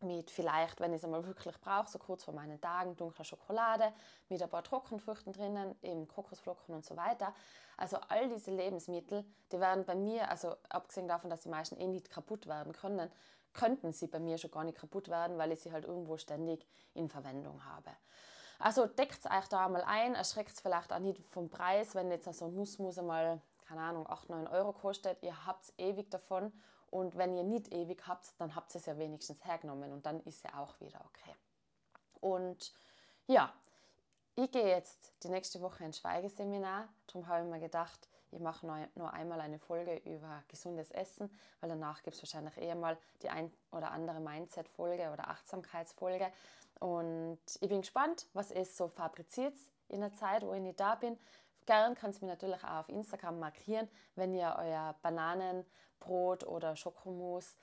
mit 0.00 0.30
vielleicht, 0.30 0.80
wenn 0.80 0.92
ich 0.92 0.98
es 0.98 1.04
einmal 1.04 1.26
wirklich 1.26 1.58
brauche, 1.60 1.88
so 1.88 1.98
kurz 1.98 2.24
vor 2.24 2.34
meinen 2.34 2.60
Tagen, 2.60 2.96
dunkler 2.96 3.24
Schokolade, 3.24 3.92
mit 4.28 4.42
ein 4.42 4.48
paar 4.48 4.62
Trockenfrüchten 4.62 5.32
drinnen, 5.32 5.74
eben 5.82 6.06
Kokosflocken 6.06 6.74
und 6.74 6.84
so 6.84 6.96
weiter. 6.96 7.34
Also 7.76 7.96
all 8.08 8.28
diese 8.28 8.52
Lebensmittel, 8.52 9.24
die 9.50 9.60
werden 9.60 9.84
bei 9.84 9.94
mir, 9.94 10.30
also 10.30 10.56
abgesehen 10.68 11.08
davon, 11.08 11.30
dass 11.30 11.42
die 11.42 11.48
meisten 11.48 11.76
eh 11.76 11.88
nicht 11.88 12.10
kaputt 12.10 12.46
werden 12.46 12.72
können, 12.72 13.10
könnten 13.52 13.92
sie 13.92 14.06
bei 14.06 14.20
mir 14.20 14.38
schon 14.38 14.50
gar 14.50 14.64
nicht 14.64 14.78
kaputt 14.78 15.08
werden, 15.08 15.36
weil 15.38 15.52
ich 15.52 15.60
sie 15.60 15.72
halt 15.72 15.84
irgendwo 15.84 16.16
ständig 16.16 16.64
in 16.94 17.08
Verwendung 17.08 17.64
habe. 17.64 17.90
Also 18.58 18.86
deckt 18.86 19.24
euch 19.26 19.48
da 19.48 19.68
mal 19.68 19.84
ein, 19.84 20.14
erschreckt 20.14 20.50
es 20.50 20.60
vielleicht 20.60 20.92
auch 20.92 20.98
nicht 20.98 21.18
vom 21.30 21.48
Preis, 21.48 21.94
wenn 21.94 22.10
jetzt 22.10 22.32
so 22.32 22.46
ein 22.46 22.54
Nussmus 22.54 22.98
einmal, 22.98 23.40
keine 23.66 23.82
Ahnung, 23.82 24.06
8, 24.08 24.30
9 24.30 24.48
Euro 24.48 24.72
kostet, 24.72 25.22
ihr 25.22 25.46
habt 25.46 25.64
es 25.64 25.74
ewig 25.78 26.10
davon 26.10 26.52
und 26.90 27.16
wenn 27.16 27.36
ihr 27.36 27.44
nicht 27.44 27.72
ewig 27.72 28.02
habt, 28.08 28.28
dann 28.38 28.54
habt 28.56 28.74
ihr 28.74 28.80
es 28.80 28.86
ja 28.86 28.98
wenigstens 28.98 29.44
hergenommen 29.44 29.92
und 29.92 30.06
dann 30.06 30.20
ist 30.24 30.42
ja 30.44 30.58
auch 30.58 30.80
wieder 30.80 31.00
okay. 31.04 31.36
Und 32.20 32.72
ja, 33.28 33.52
ich 34.34 34.50
gehe 34.50 34.66
jetzt 34.66 35.12
die 35.22 35.28
nächste 35.28 35.60
Woche 35.60 35.84
ins 35.84 35.98
Schweigeseminar, 35.98 36.88
darum 37.06 37.28
habe 37.28 37.44
ich 37.44 37.50
mir 37.50 37.60
gedacht, 37.60 38.08
ich 38.30 38.40
mache 38.40 38.66
nur 38.94 39.12
einmal 39.12 39.40
eine 39.40 39.58
Folge 39.58 39.96
über 40.04 40.42
gesundes 40.48 40.90
Essen, 40.90 41.30
weil 41.60 41.70
danach 41.70 42.02
gibt 42.02 42.16
es 42.16 42.22
wahrscheinlich 42.22 42.58
eher 42.58 42.74
mal 42.74 42.98
die 43.22 43.30
ein 43.30 43.50
oder 43.72 43.90
andere 43.90 44.20
Mindset-Folge 44.20 45.10
oder 45.10 45.28
Achtsamkeitsfolge. 45.28 46.30
Und 46.80 47.38
ich 47.60 47.68
bin 47.68 47.80
gespannt, 47.80 48.26
was 48.32 48.50
es 48.50 48.76
so 48.76 48.88
fabriziert 48.88 49.54
in 49.88 50.00
der 50.00 50.14
Zeit, 50.14 50.42
wo 50.42 50.52
ich 50.52 50.60
nicht 50.60 50.78
da 50.78 50.94
bin. 50.94 51.18
Gern 51.66 51.94
kannst 51.94 52.20
du 52.20 52.26
mir 52.26 52.32
natürlich 52.32 52.62
auch 52.64 52.80
auf 52.80 52.88
Instagram 52.88 53.38
markieren, 53.38 53.88
wenn 54.14 54.34
ihr 54.34 54.54
euer 54.58 54.94
Bananenbrot 55.02 56.44
oder 56.44 56.76
Schokomus 56.76 57.56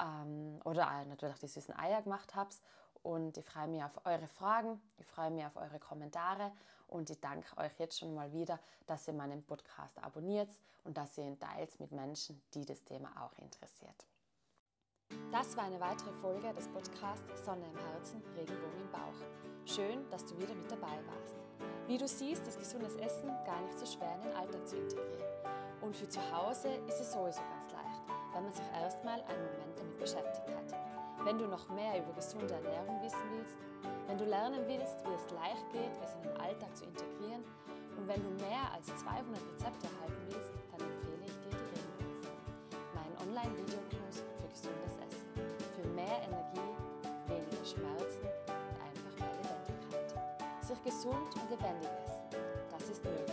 ähm, 0.00 0.60
oder 0.64 1.04
natürlich 1.06 1.38
die 1.38 1.48
süßen 1.48 1.78
Eier 1.78 2.02
gemacht 2.02 2.34
habt. 2.34 2.60
Und 3.02 3.36
ich 3.38 3.44
freue 3.44 3.68
mich 3.68 3.84
auf 3.84 4.04
eure 4.04 4.26
Fragen, 4.26 4.82
ich 4.98 5.06
freue 5.06 5.30
mich 5.30 5.46
auf 5.46 5.56
eure 5.56 5.78
Kommentare 5.78 6.50
und 6.88 7.08
ich 7.08 7.20
danke 7.20 7.56
euch 7.56 7.78
jetzt 7.78 7.98
schon 7.98 8.14
mal 8.14 8.32
wieder, 8.32 8.58
dass 8.86 9.06
ihr 9.06 9.14
meinen 9.14 9.44
Podcast 9.44 10.02
abonniert 10.02 10.50
und 10.84 10.96
dass 10.96 11.16
ihr 11.16 11.24
ihn 11.24 11.38
teilt 11.38 11.78
mit 11.78 11.92
Menschen, 11.92 12.42
die 12.52 12.64
das 12.64 12.82
Thema 12.84 13.10
auch 13.22 13.38
interessiert. 13.38 14.06
Das 15.36 15.54
war 15.54 15.64
eine 15.64 15.78
weitere 15.78 16.12
Folge 16.22 16.50
des 16.54 16.66
Podcasts 16.68 17.44
Sonne 17.44 17.66
im 17.66 17.76
Herzen, 17.76 18.22
Regenbogen 18.34 18.80
im 18.80 18.90
Bauch. 18.90 19.20
Schön, 19.66 20.08
dass 20.08 20.24
du 20.24 20.34
wieder 20.38 20.54
mit 20.54 20.70
dabei 20.72 20.96
warst. 21.04 21.36
Wie 21.86 21.98
du 21.98 22.08
siehst, 22.08 22.48
ist 22.48 22.58
gesundes 22.58 22.96
Essen 22.96 23.28
gar 23.44 23.60
nicht 23.60 23.78
so 23.78 23.84
schwer 23.84 24.14
in 24.16 24.22
den 24.22 24.34
Alltag 24.34 24.66
zu 24.66 24.76
integrieren. 24.76 25.28
Und 25.82 25.94
für 25.94 26.08
zu 26.08 26.20
Hause 26.32 26.68
ist 26.88 27.00
es 27.02 27.12
sowieso 27.12 27.42
ganz 27.52 27.70
leicht, 27.70 28.02
wenn 28.32 28.44
man 28.44 28.52
sich 28.54 28.64
erstmal 28.80 29.20
einen 29.28 29.44
Moment 29.44 29.78
damit 29.78 29.98
beschäftigt 29.98 30.48
hat. 30.56 30.72
Wenn 31.22 31.36
du 31.36 31.46
noch 31.48 31.68
mehr 31.68 31.98
über 31.98 32.14
gesunde 32.14 32.54
Ernährung 32.54 33.02
wissen 33.02 33.20
willst, 33.32 33.58
wenn 34.06 34.16
du 34.16 34.24
lernen 34.24 34.64
willst, 34.66 35.04
wie 35.04 35.12
es 35.12 35.30
leicht 35.36 35.70
geht, 35.70 35.92
es 36.02 36.14
in 36.14 36.22
den 36.22 36.40
Alltag 36.40 36.74
zu 36.74 36.86
integrieren 36.86 37.44
und 37.98 38.08
wenn 38.08 38.24
du 38.24 38.30
mehr 38.42 38.72
als 38.72 38.86
200 38.86 39.36
Rezepte 39.52 39.84
erhalten 39.84 40.22
willst, 40.32 40.52
gesund 50.86 51.34
und 51.34 51.50
lebendig 51.50 51.90
essen, 52.04 52.38
das 52.70 52.88
ist 52.88 53.02
möglich. 53.02 53.25